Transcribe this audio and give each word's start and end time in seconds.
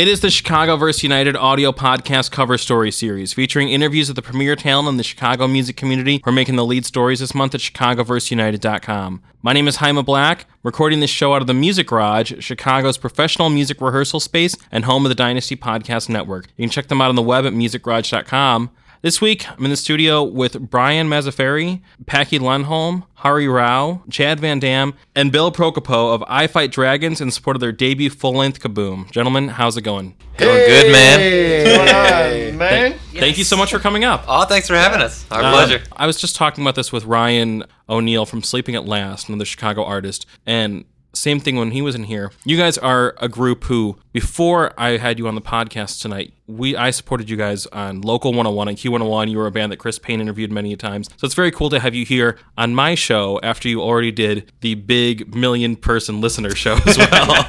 It 0.00 0.08
is 0.08 0.20
the 0.20 0.28
ChicagoVerseUniteD 0.28 1.36
audio 1.36 1.72
podcast 1.72 2.30
cover 2.30 2.56
story 2.56 2.90
series 2.90 3.34
featuring 3.34 3.68
interviews 3.68 4.08
with 4.08 4.16
the 4.16 4.22
premier 4.22 4.56
talent 4.56 4.88
in 4.88 4.96
the 4.96 5.02
Chicago 5.02 5.46
music 5.46 5.76
community 5.76 6.22
who 6.24 6.30
are 6.30 6.32
making 6.32 6.56
the 6.56 6.64
lead 6.64 6.86
stories 6.86 7.20
this 7.20 7.34
month 7.34 7.54
at 7.54 7.60
chicagoverseunited.com. 7.60 9.22
My 9.42 9.52
name 9.52 9.68
is 9.68 9.76
Jaime 9.76 10.02
Black, 10.02 10.46
recording 10.62 11.00
this 11.00 11.10
show 11.10 11.34
out 11.34 11.42
of 11.42 11.48
the 11.48 11.52
Music 11.52 11.88
Garage, 11.88 12.32
Chicago's 12.42 12.96
professional 12.96 13.50
music 13.50 13.82
rehearsal 13.82 14.20
space 14.20 14.56
and 14.72 14.86
home 14.86 15.04
of 15.04 15.10
the 15.10 15.14
Dynasty 15.14 15.54
Podcast 15.54 16.08
Network. 16.08 16.46
You 16.56 16.62
can 16.62 16.70
check 16.70 16.88
them 16.88 17.02
out 17.02 17.10
on 17.10 17.16
the 17.16 17.20
web 17.20 17.44
at 17.44 17.52
musicgarage.com. 17.52 18.70
This 19.02 19.18
week, 19.18 19.48
I'm 19.50 19.64
in 19.64 19.70
the 19.70 19.78
studio 19.78 20.22
with 20.22 20.68
Brian 20.68 21.08
Mazzaferri, 21.08 21.80
Packy 22.04 22.38
Lundholm, 22.38 23.04
Hari 23.14 23.48
Rao, 23.48 24.02
Chad 24.10 24.40
Van 24.40 24.60
Dahm, 24.60 24.92
and 25.16 25.32
Bill 25.32 25.50
Prokopow 25.50 26.12
of 26.14 26.22
I 26.28 26.46
Fight 26.46 26.70
Dragons 26.70 27.18
in 27.18 27.30
support 27.30 27.56
of 27.56 27.60
their 27.60 27.72
debut 27.72 28.10
full-length 28.10 28.60
Kaboom. 28.60 29.10
Gentlemen, 29.10 29.48
how's 29.48 29.78
it 29.78 29.82
going? 29.82 30.16
Going 30.36 30.66
good, 30.66 30.92
man. 30.92 31.78
What's 31.78 31.92
going 31.92 32.52
on, 32.52 32.58
man? 32.58 32.98
Thank 33.14 33.38
you 33.38 33.44
so 33.44 33.56
much 33.56 33.70
for 33.70 33.78
coming 33.78 34.04
up. 34.04 34.24
Oh, 34.28 34.44
thanks 34.44 34.68
for 34.68 34.74
having 34.74 35.00
us. 35.00 35.24
Our 35.30 35.44
Um, 35.44 35.52
pleasure. 35.54 35.82
I 35.96 36.06
was 36.06 36.20
just 36.20 36.36
talking 36.36 36.62
about 36.62 36.74
this 36.74 36.92
with 36.92 37.06
Ryan 37.06 37.64
O'Neill 37.88 38.26
from 38.26 38.42
Sleeping 38.42 38.74
at 38.74 38.84
Last, 38.84 39.30
another 39.30 39.46
Chicago 39.46 39.82
artist, 39.82 40.26
and 40.44 40.84
same 41.12 41.40
thing 41.40 41.56
when 41.56 41.72
he 41.72 41.82
was 41.82 41.94
in 41.94 42.04
here. 42.04 42.30
You 42.44 42.56
guys 42.56 42.78
are 42.78 43.14
a 43.18 43.28
group 43.28 43.64
who, 43.64 43.98
before 44.12 44.72
I 44.78 44.96
had 44.96 45.18
you 45.18 45.26
on 45.26 45.34
the 45.34 45.40
podcast 45.40 46.00
tonight, 46.00 46.32
we 46.46 46.76
I 46.76 46.90
supported 46.90 47.30
you 47.30 47.36
guys 47.36 47.66
on 47.66 48.00
Local 48.00 48.32
101 48.32 48.68
and 48.68 48.76
Q101. 48.76 49.30
You 49.30 49.38
were 49.38 49.46
a 49.46 49.50
band 49.50 49.72
that 49.72 49.78
Chris 49.78 49.98
Payne 49.98 50.20
interviewed 50.20 50.50
many 50.50 50.74
times, 50.76 51.08
so 51.16 51.24
it's 51.24 51.34
very 51.34 51.50
cool 51.50 51.70
to 51.70 51.80
have 51.80 51.94
you 51.94 52.04
here 52.04 52.38
on 52.56 52.74
my 52.74 52.94
show 52.94 53.40
after 53.42 53.68
you 53.68 53.80
already 53.80 54.10
did 54.10 54.50
the 54.60 54.74
big 54.74 55.34
million 55.34 55.76
person 55.76 56.20
listener 56.20 56.54
show 56.54 56.78
as 56.86 56.98
well. 56.98 57.46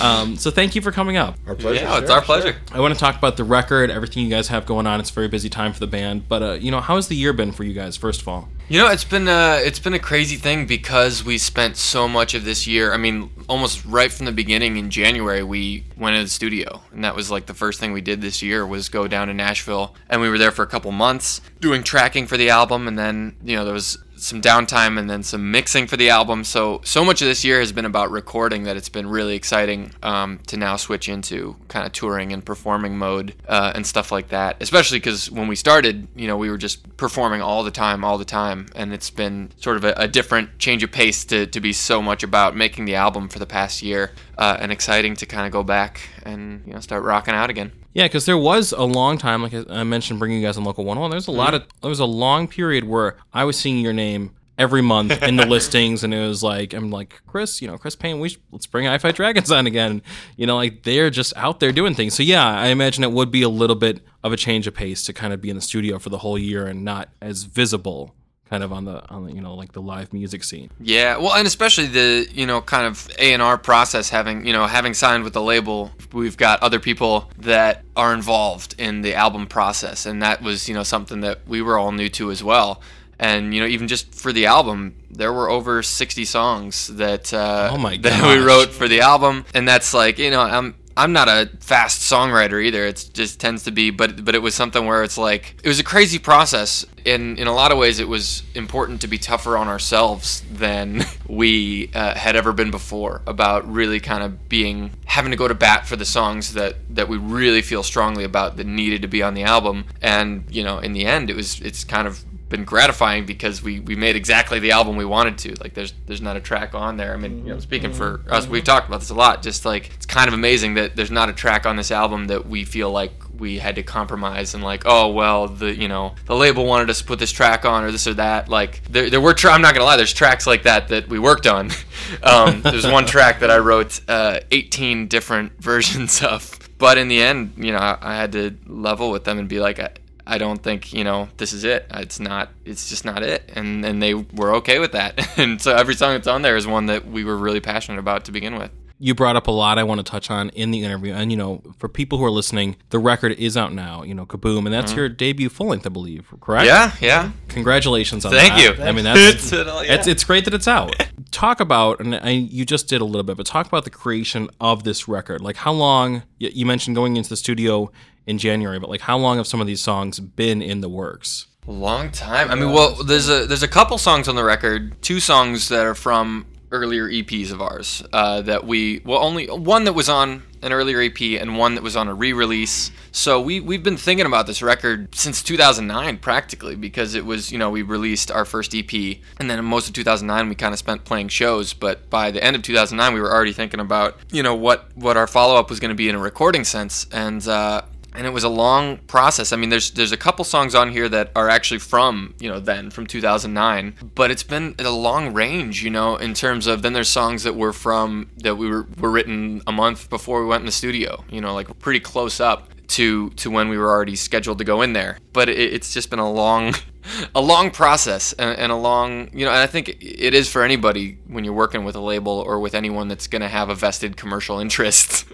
um, 0.02 0.36
so 0.36 0.50
thank 0.50 0.74
you 0.74 0.82
for 0.82 0.92
coming 0.92 1.16
up. 1.16 1.36
Our 1.46 1.54
pleasure. 1.54 1.82
Yeah, 1.82 1.98
it's 1.98 2.10
our 2.10 2.22
pleasure. 2.22 2.56
I 2.72 2.80
want 2.80 2.94
to 2.94 3.00
talk 3.00 3.16
about 3.16 3.36
the 3.36 3.44
record, 3.44 3.90
everything 3.90 4.24
you 4.24 4.30
guys 4.30 4.48
have 4.48 4.66
going 4.66 4.86
on. 4.86 5.00
It's 5.00 5.10
a 5.10 5.14
very 5.14 5.28
busy 5.28 5.48
time 5.48 5.72
for 5.72 5.80
the 5.80 5.86
band, 5.86 6.28
but 6.28 6.42
uh, 6.42 6.52
you 6.52 6.70
know, 6.70 6.80
how 6.80 6.96
has 6.96 7.08
the 7.08 7.16
year 7.16 7.32
been 7.32 7.52
for 7.52 7.64
you 7.64 7.72
guys? 7.72 7.96
First 7.96 8.20
of 8.20 8.28
all, 8.28 8.48
You 8.70 8.78
know, 8.78 8.88
it's 8.88 9.02
been 9.02 9.26
uh, 9.26 9.58
it's 9.60 9.80
been 9.80 9.94
a 9.94 9.98
crazy 9.98 10.36
thing 10.36 10.64
because 10.64 11.24
we 11.24 11.38
spent 11.38 11.76
so 11.76 12.06
much 12.06 12.34
of 12.34 12.44
this 12.44 12.68
year. 12.68 12.94
I 12.94 12.98
mean, 12.98 13.28
almost 13.48 13.84
right 13.84 14.12
from 14.12 14.26
the 14.26 14.32
beginning 14.32 14.76
in 14.76 14.90
January, 14.90 15.42
we 15.42 15.86
went 15.96 16.16
to 16.16 16.22
the 16.22 16.28
studio, 16.28 16.80
and 16.92 17.02
that 17.02 17.16
was 17.16 17.32
like 17.32 17.46
the 17.46 17.52
first 17.52 17.80
thing 17.80 17.92
we 17.92 18.00
did 18.00 18.20
this 18.20 18.42
year 18.42 18.64
was 18.64 18.88
go 18.88 19.08
down 19.08 19.26
to 19.26 19.34
Nashville, 19.34 19.96
and 20.08 20.20
we 20.20 20.28
were 20.28 20.38
there 20.38 20.52
for 20.52 20.62
a 20.62 20.68
couple 20.68 20.92
months 20.92 21.40
doing 21.58 21.82
tracking 21.82 22.28
for 22.28 22.36
the 22.36 22.48
album, 22.48 22.86
and 22.86 22.96
then 22.96 23.34
you 23.42 23.56
know 23.56 23.64
there 23.64 23.74
was 23.74 23.98
some 24.20 24.40
downtime 24.40 24.98
and 24.98 25.08
then 25.08 25.22
some 25.22 25.50
mixing 25.50 25.86
for 25.86 25.96
the 25.96 26.10
album. 26.10 26.44
So 26.44 26.80
so 26.84 27.04
much 27.04 27.22
of 27.22 27.28
this 27.28 27.44
year 27.44 27.60
has 27.60 27.72
been 27.72 27.84
about 27.84 28.10
recording 28.10 28.64
that 28.64 28.76
it's 28.76 28.88
been 28.88 29.08
really 29.08 29.34
exciting 29.34 29.92
um, 30.02 30.40
to 30.46 30.56
now 30.56 30.76
switch 30.76 31.08
into 31.08 31.56
kind 31.68 31.86
of 31.86 31.92
touring 31.92 32.32
and 32.32 32.44
performing 32.44 32.98
mode 32.98 33.34
uh, 33.48 33.72
and 33.74 33.86
stuff 33.86 34.12
like 34.12 34.28
that. 34.28 34.56
Especially 34.60 34.98
because 34.98 35.30
when 35.30 35.48
we 35.48 35.56
started, 35.56 36.08
you 36.14 36.26
know, 36.26 36.36
we 36.36 36.50
were 36.50 36.58
just 36.58 36.96
performing 36.96 37.40
all 37.40 37.64
the 37.64 37.70
time, 37.70 38.04
all 38.04 38.18
the 38.18 38.24
time, 38.24 38.66
and 38.74 38.92
it's 38.92 39.10
been 39.10 39.50
sort 39.56 39.76
of 39.76 39.84
a, 39.84 39.92
a 39.96 40.08
different 40.08 40.58
change 40.58 40.82
of 40.82 40.92
pace 40.92 41.24
to 41.26 41.46
to 41.46 41.60
be 41.60 41.72
so 41.72 42.02
much 42.02 42.22
about 42.22 42.56
making 42.56 42.84
the 42.84 42.94
album 42.94 43.28
for 43.28 43.38
the 43.38 43.46
past 43.46 43.82
year 43.82 44.12
uh, 44.38 44.56
and 44.60 44.70
exciting 44.72 45.14
to 45.16 45.26
kind 45.26 45.46
of 45.46 45.52
go 45.52 45.62
back 45.62 46.00
and 46.24 46.62
you 46.66 46.72
know 46.72 46.80
start 46.80 47.02
rocking 47.04 47.34
out 47.34 47.50
again. 47.50 47.72
Yeah, 47.92 48.04
because 48.04 48.26
there 48.26 48.38
was 48.38 48.72
a 48.72 48.84
long 48.84 49.18
time, 49.18 49.42
like 49.42 49.54
I 49.68 49.82
mentioned, 49.82 50.18
bringing 50.18 50.40
you 50.40 50.46
guys 50.46 50.56
on 50.56 50.64
local 50.64 50.84
101. 50.84 51.10
There's 51.10 51.26
a 51.26 51.32
lot 51.32 51.54
mm-hmm. 51.54 51.56
of 51.56 51.80
there 51.80 51.88
was 51.88 52.00
a 52.00 52.04
long 52.04 52.46
period 52.46 52.84
where 52.84 53.16
I 53.32 53.44
was 53.44 53.58
seeing 53.58 53.78
your 53.78 53.92
name 53.92 54.36
every 54.60 54.82
month 54.82 55.22
in 55.22 55.36
the 55.36 55.46
listings, 55.54 56.04
and 56.04 56.14
it 56.14 56.20
was 56.20 56.42
like 56.42 56.72
I'm 56.72 56.90
like 56.90 57.20
Chris, 57.26 57.60
you 57.60 57.66
know, 57.66 57.78
Chris 57.78 57.96
Payne. 57.96 58.20
We 58.20 58.28
should, 58.28 58.42
let's 58.52 58.66
bring 58.66 58.86
I 58.86 58.98
Fight 58.98 59.16
Dragons 59.16 59.50
on 59.50 59.66
again. 59.66 60.02
You 60.36 60.46
know, 60.46 60.56
like 60.56 60.84
they're 60.84 61.10
just 61.10 61.32
out 61.36 61.58
there 61.58 61.72
doing 61.72 61.94
things. 61.94 62.14
So 62.14 62.22
yeah, 62.22 62.46
I 62.46 62.68
imagine 62.68 63.02
it 63.02 63.12
would 63.12 63.32
be 63.32 63.42
a 63.42 63.48
little 63.48 63.76
bit 63.76 64.00
of 64.22 64.32
a 64.32 64.36
change 64.36 64.68
of 64.68 64.74
pace 64.74 65.02
to 65.04 65.12
kind 65.12 65.32
of 65.32 65.40
be 65.40 65.50
in 65.50 65.56
the 65.56 65.62
studio 65.62 65.98
for 65.98 66.10
the 66.10 66.18
whole 66.18 66.38
year 66.38 66.66
and 66.66 66.84
not 66.84 67.08
as 67.20 67.44
visible, 67.44 68.14
kind 68.50 68.64
of 68.64 68.72
on 68.72 68.84
the 68.84 69.08
on 69.08 69.24
the 69.24 69.32
you 69.32 69.40
know 69.40 69.54
like 69.54 69.72
the 69.72 69.80
live 69.80 70.12
music 70.12 70.42
scene. 70.44 70.70
Yeah, 70.80 71.16
well, 71.16 71.34
and 71.34 71.46
especially 71.46 71.86
the 71.86 72.28
you 72.32 72.46
know 72.46 72.60
kind 72.60 72.86
of 72.86 73.08
A 73.18 73.32
and 73.32 73.40
R 73.40 73.56
process, 73.56 74.10
having 74.10 74.44
you 74.44 74.52
know 74.52 74.66
having 74.66 74.92
signed 74.92 75.24
with 75.24 75.32
the 75.32 75.42
label, 75.42 75.92
we've 76.12 76.36
got 76.36 76.60
other 76.62 76.80
people 76.80 77.30
that 77.38 77.84
are 77.96 78.12
involved 78.12 78.74
in 78.76 79.02
the 79.02 79.14
album 79.14 79.46
process, 79.46 80.04
and 80.04 80.22
that 80.22 80.42
was 80.42 80.68
you 80.68 80.74
know 80.74 80.82
something 80.82 81.20
that 81.20 81.46
we 81.46 81.62
were 81.62 81.78
all 81.78 81.92
new 81.92 82.08
to 82.10 82.30
as 82.30 82.42
well. 82.42 82.82
And 83.18 83.54
you 83.54 83.60
know, 83.60 83.66
even 83.66 83.86
just 83.86 84.14
for 84.14 84.32
the 84.32 84.46
album, 84.46 84.96
there 85.10 85.30
were 85.30 85.50
over 85.50 85.82
60 85.82 86.24
songs 86.24 86.86
that 86.86 87.34
uh, 87.34 87.68
Oh 87.70 87.76
my 87.76 87.96
that 88.02 88.22
we 88.36 88.42
wrote 88.42 88.70
for 88.70 88.88
the 88.88 89.02
album, 89.02 89.44
and 89.54 89.68
that's 89.68 89.94
like 89.94 90.18
you 90.18 90.30
know 90.30 90.40
I'm. 90.40 90.74
I'm 90.96 91.12
not 91.12 91.28
a 91.28 91.50
fast 91.60 92.02
songwriter 92.02 92.62
either. 92.62 92.84
It 92.84 93.10
just 93.14 93.40
tends 93.40 93.64
to 93.64 93.70
be, 93.70 93.90
but 93.90 94.24
but 94.24 94.34
it 94.34 94.42
was 94.42 94.54
something 94.54 94.86
where 94.86 95.02
it's 95.02 95.18
like 95.18 95.56
it 95.62 95.68
was 95.68 95.78
a 95.78 95.84
crazy 95.84 96.18
process. 96.18 96.84
In 97.04 97.38
in 97.38 97.46
a 97.46 97.54
lot 97.54 97.72
of 97.72 97.78
ways, 97.78 98.00
it 98.00 98.08
was 98.08 98.42
important 98.54 99.00
to 99.00 99.08
be 99.08 99.16
tougher 99.16 99.56
on 99.56 99.68
ourselves 99.68 100.42
than 100.52 101.04
we 101.28 101.90
uh, 101.94 102.14
had 102.14 102.36
ever 102.36 102.52
been 102.52 102.70
before. 102.70 103.22
About 103.26 103.70
really 103.70 104.00
kind 104.00 104.22
of 104.22 104.48
being 104.48 104.90
having 105.06 105.30
to 105.30 105.36
go 105.36 105.48
to 105.48 105.54
bat 105.54 105.86
for 105.86 105.96
the 105.96 106.04
songs 106.04 106.54
that 106.54 106.76
that 106.94 107.08
we 107.08 107.16
really 107.16 107.62
feel 107.62 107.82
strongly 107.82 108.24
about 108.24 108.56
that 108.56 108.66
needed 108.66 109.02
to 109.02 109.08
be 109.08 109.22
on 109.22 109.34
the 109.34 109.44
album. 109.44 109.84
And 110.02 110.44
you 110.50 110.64
know, 110.64 110.78
in 110.78 110.92
the 110.92 111.06
end, 111.06 111.30
it 111.30 111.36
was 111.36 111.60
it's 111.60 111.84
kind 111.84 112.06
of 112.06 112.24
been 112.50 112.64
gratifying 112.64 113.24
because 113.24 113.62
we, 113.62 113.80
we 113.80 113.94
made 113.94 114.16
exactly 114.16 114.58
the 114.58 114.72
album 114.72 114.96
we 114.96 115.04
wanted 115.04 115.38
to. 115.38 115.54
Like 115.62 115.72
there's 115.72 115.94
there's 116.06 116.20
not 116.20 116.36
a 116.36 116.40
track 116.40 116.74
on 116.74 116.98
there. 116.98 117.14
I 117.14 117.16
mean, 117.16 117.46
you 117.46 117.54
know, 117.54 117.60
speaking 117.60 117.92
for 117.92 118.20
us, 118.28 118.46
we've 118.46 118.64
talked 118.64 118.88
about 118.88 119.00
this 119.00 119.10
a 119.10 119.14
lot. 119.14 119.42
Just 119.42 119.64
like 119.64 119.90
it's 119.94 120.04
kind 120.04 120.28
of 120.28 120.34
amazing 120.34 120.74
that 120.74 120.96
there's 120.96 121.10
not 121.10 121.30
a 121.30 121.32
track 121.32 121.64
on 121.64 121.76
this 121.76 121.90
album 121.90 122.26
that 122.26 122.46
we 122.46 122.64
feel 122.64 122.90
like 122.90 123.12
we 123.38 123.58
had 123.58 123.76
to 123.76 123.82
compromise 123.82 124.54
and 124.54 124.62
like, 124.62 124.82
oh 124.84 125.08
well, 125.08 125.46
the 125.46 125.74
you 125.74 125.88
know 125.88 126.14
the 126.26 126.34
label 126.36 126.66
wanted 126.66 126.90
us 126.90 126.98
to 126.98 127.04
put 127.04 127.18
this 127.18 127.32
track 127.32 127.64
on 127.64 127.84
or 127.84 127.92
this 127.92 128.06
or 128.06 128.14
that. 128.14 128.48
Like 128.48 128.82
there, 128.90 129.08
there 129.08 129.20
were 129.20 129.32
tra- 129.32 129.52
I'm 129.52 129.62
not 129.62 129.72
gonna 129.74 129.86
lie, 129.86 129.96
there's 129.96 130.12
tracks 130.12 130.46
like 130.46 130.64
that 130.64 130.88
that 130.88 131.08
we 131.08 131.18
worked 131.18 131.46
on. 131.46 131.70
um, 132.24 132.62
there's 132.62 132.86
one 132.86 133.06
track 133.06 133.40
that 133.40 133.50
I 133.50 133.58
wrote 133.58 134.00
uh, 134.08 134.40
18 134.50 135.06
different 135.06 135.52
versions 135.62 136.22
of, 136.22 136.58
but 136.78 136.98
in 136.98 137.06
the 137.06 137.22
end, 137.22 137.54
you 137.56 137.70
know, 137.72 137.78
I, 137.78 137.96
I 138.00 138.16
had 138.16 138.32
to 138.32 138.56
level 138.66 139.10
with 139.10 139.24
them 139.24 139.38
and 139.38 139.48
be 139.48 139.60
like. 139.60 139.99
I, 140.34 140.38
don't 140.38 140.62
think 140.62 140.92
you 140.92 141.04
know 141.04 141.28
this 141.36 141.52
is 141.52 141.64
it. 141.64 141.86
It's 141.90 142.20
not. 142.20 142.50
It's 142.64 142.88
just 142.88 143.04
not 143.04 143.22
it. 143.22 143.50
And 143.54 143.84
and 143.84 144.02
they 144.02 144.14
were 144.14 144.54
okay 144.56 144.78
with 144.78 144.92
that. 144.92 145.18
And 145.40 145.60
so 145.60 145.74
every 145.74 145.94
song 145.94 146.12
that's 146.12 146.26
on 146.26 146.42
there 146.42 146.56
is 146.56 146.66
one 146.66 146.86
that 146.86 147.06
we 147.06 147.24
were 147.24 147.36
really 147.36 147.60
passionate 147.60 147.98
about 147.98 148.24
to 148.26 148.32
begin 148.32 148.56
with. 148.58 148.70
you 149.02 149.14
brought 149.14 149.34
up 149.34 149.46
a 149.46 149.50
lot 149.50 149.78
I 149.78 149.82
want 149.82 149.98
to 149.98 150.08
touch 150.08 150.30
on 150.30 150.50
in 150.50 150.70
the 150.70 150.84
interview. 150.84 151.14
And, 151.14 151.30
you 151.30 151.36
know, 151.38 151.62
for 151.78 151.88
people 151.88 152.18
who 152.18 152.24
are 152.24 152.30
listening, 152.30 152.76
the 152.90 152.98
record 152.98 153.32
is 153.32 153.56
out 153.56 153.72
now, 153.72 154.02
you 154.02 154.14
know, 154.14 154.26
Kaboom. 154.26 154.66
And 154.66 154.74
that's 154.74 154.92
mm-hmm. 154.92 154.98
your 154.98 155.08
debut 155.08 155.48
full 155.48 155.68
length, 155.68 155.86
I 155.86 155.88
believe, 155.88 156.32
correct? 156.42 156.66
Yeah, 156.66 156.92
yeah. 157.00 157.32
Congratulations 157.48 158.26
on 158.26 158.32
Thank 158.32 158.52
that. 158.52 158.76
Thank 158.76 158.78
you. 158.78 158.84
I 158.84 158.92
mean, 158.92 159.04
that's, 159.10 159.18
It's, 159.18 159.52
it's, 159.52 159.88
yeah. 159.88 160.12
it's, 160.12 160.24
great 160.24 160.44
that 160.44 160.52
it's 160.52 160.68
out. 160.68 160.94
Talk 161.30 161.60
about, 161.60 162.00
and 162.00 162.14
I, 162.14 162.30
you 162.30 162.66
just 162.66 162.88
did 162.88 163.00
a 163.00 163.06
little 163.06 163.22
bit, 163.22 163.38
but 163.38 163.46
talk 163.46 163.66
about 163.66 163.84
the 163.84 163.90
creation 163.90 164.50
of 164.60 164.84
this 164.84 165.08
record. 165.08 165.40
Like, 165.40 165.56
how 165.56 165.72
long, 165.72 166.22
you 166.38 166.66
mentioned 166.66 166.94
going 166.94 167.16
into 167.16 167.30
the 167.30 167.36
studio 167.36 167.90
in 168.30 168.38
January, 168.38 168.78
but 168.78 168.88
like, 168.88 169.02
how 169.02 169.18
long 169.18 169.36
have 169.36 169.46
some 169.46 169.60
of 169.60 169.66
these 169.66 169.80
songs 169.80 170.20
been 170.20 170.62
in 170.62 170.80
the 170.80 170.88
works? 170.88 171.48
A 171.68 171.72
long 171.72 172.10
time. 172.10 172.50
I 172.50 172.54
mean, 172.54 172.72
well, 172.72 172.94
there's 172.94 173.28
a 173.28 173.46
there's 173.46 173.62
a 173.62 173.68
couple 173.68 173.98
songs 173.98 174.28
on 174.28 174.36
the 174.36 174.44
record. 174.44 175.02
Two 175.02 175.20
songs 175.20 175.68
that 175.68 175.84
are 175.84 175.94
from 175.94 176.46
earlier 176.72 177.08
EPs 177.08 177.50
of 177.50 177.60
ours 177.60 178.02
uh, 178.12 178.40
that 178.42 178.64
we 178.64 179.00
well 179.04 179.22
only 179.22 179.46
one 179.46 179.84
that 179.84 179.92
was 179.92 180.08
on 180.08 180.42
an 180.62 180.72
earlier 180.72 181.00
EP 181.00 181.20
and 181.40 181.56
one 181.56 181.74
that 181.74 181.82
was 181.82 181.96
on 181.96 182.06
a 182.06 182.14
re-release. 182.14 182.90
So 183.12 183.40
we 183.40 183.60
we've 183.60 183.82
been 183.82 183.96
thinking 183.96 184.26
about 184.26 184.46
this 184.46 184.62
record 184.62 185.14
since 185.14 185.42
2009 185.42 186.18
practically 186.18 186.76
because 186.76 187.14
it 187.14 187.24
was 187.24 187.50
you 187.50 187.58
know 187.58 187.70
we 187.70 187.82
released 187.82 188.30
our 188.30 188.44
first 188.44 188.74
EP 188.74 188.92
and 189.38 189.50
then 189.50 189.64
most 189.64 189.88
of 189.88 189.94
2009 189.94 190.48
we 190.48 190.54
kind 190.54 190.72
of 190.72 190.78
spent 190.78 191.04
playing 191.04 191.28
shows. 191.28 191.72
But 191.72 192.08
by 192.08 192.30
the 192.30 192.42
end 192.42 192.56
of 192.56 192.62
2009 192.62 193.14
we 193.14 193.20
were 193.20 193.32
already 193.32 193.52
thinking 193.52 193.80
about 193.80 194.18
you 194.30 194.42
know 194.42 194.54
what 194.54 194.88
what 194.94 195.16
our 195.16 195.26
follow 195.26 195.56
up 195.56 195.70
was 195.70 195.80
going 195.80 195.90
to 195.90 195.96
be 195.96 196.08
in 196.08 196.14
a 196.14 196.20
recording 196.20 196.64
sense 196.64 197.06
and. 197.12 197.46
Uh, 197.46 197.82
and 198.14 198.26
it 198.26 198.30
was 198.30 198.44
a 198.44 198.48
long 198.48 198.98
process. 198.98 199.52
I 199.52 199.56
mean, 199.56 199.70
there's 199.70 199.90
there's 199.92 200.12
a 200.12 200.16
couple 200.16 200.44
songs 200.44 200.74
on 200.74 200.90
here 200.90 201.08
that 201.08 201.30
are 201.36 201.48
actually 201.48 201.80
from 201.80 202.34
you 202.38 202.48
know 202.48 202.60
then 202.60 202.90
from 202.90 203.06
2009, 203.06 203.94
but 204.14 204.30
it's 204.30 204.42
been 204.42 204.74
a 204.78 204.90
long 204.90 205.32
range, 205.32 205.82
you 205.82 205.90
know, 205.90 206.16
in 206.16 206.34
terms 206.34 206.66
of 206.66 206.82
then 206.82 206.92
there's 206.92 207.08
songs 207.08 207.42
that 207.44 207.54
were 207.54 207.72
from 207.72 208.30
that 208.38 208.56
we 208.56 208.68
were 208.68 208.86
were 208.98 209.10
written 209.10 209.62
a 209.66 209.72
month 209.72 210.10
before 210.10 210.42
we 210.42 210.46
went 210.46 210.62
in 210.62 210.66
the 210.66 210.72
studio, 210.72 211.24
you 211.30 211.40
know, 211.40 211.54
like 211.54 211.78
pretty 211.78 212.00
close 212.00 212.40
up 212.40 212.68
to 212.88 213.30
to 213.30 213.50
when 213.50 213.68
we 213.68 213.78
were 213.78 213.88
already 213.88 214.16
scheduled 214.16 214.58
to 214.58 214.64
go 214.64 214.82
in 214.82 214.92
there. 214.92 215.18
But 215.32 215.48
it, 215.48 215.58
it's 215.58 215.94
just 215.94 216.10
been 216.10 216.18
a 216.18 216.30
long 216.30 216.74
a 217.34 217.40
long 217.40 217.70
process 217.70 218.32
and, 218.34 218.58
and 218.58 218.72
a 218.72 218.76
long 218.76 219.30
you 219.32 219.44
know 219.44 219.50
and 219.50 219.60
i 219.60 219.66
think 219.66 219.88
it 220.00 220.34
is 220.34 220.50
for 220.50 220.62
anybody 220.62 221.18
when 221.26 221.44
you're 221.44 221.54
working 221.54 221.84
with 221.84 221.96
a 221.96 222.00
label 222.00 222.32
or 222.32 222.60
with 222.60 222.74
anyone 222.74 223.08
that's 223.08 223.26
going 223.26 223.42
to 223.42 223.48
have 223.48 223.68
a 223.68 223.74
vested 223.74 224.16
commercial 224.16 224.58
interest 224.64 225.26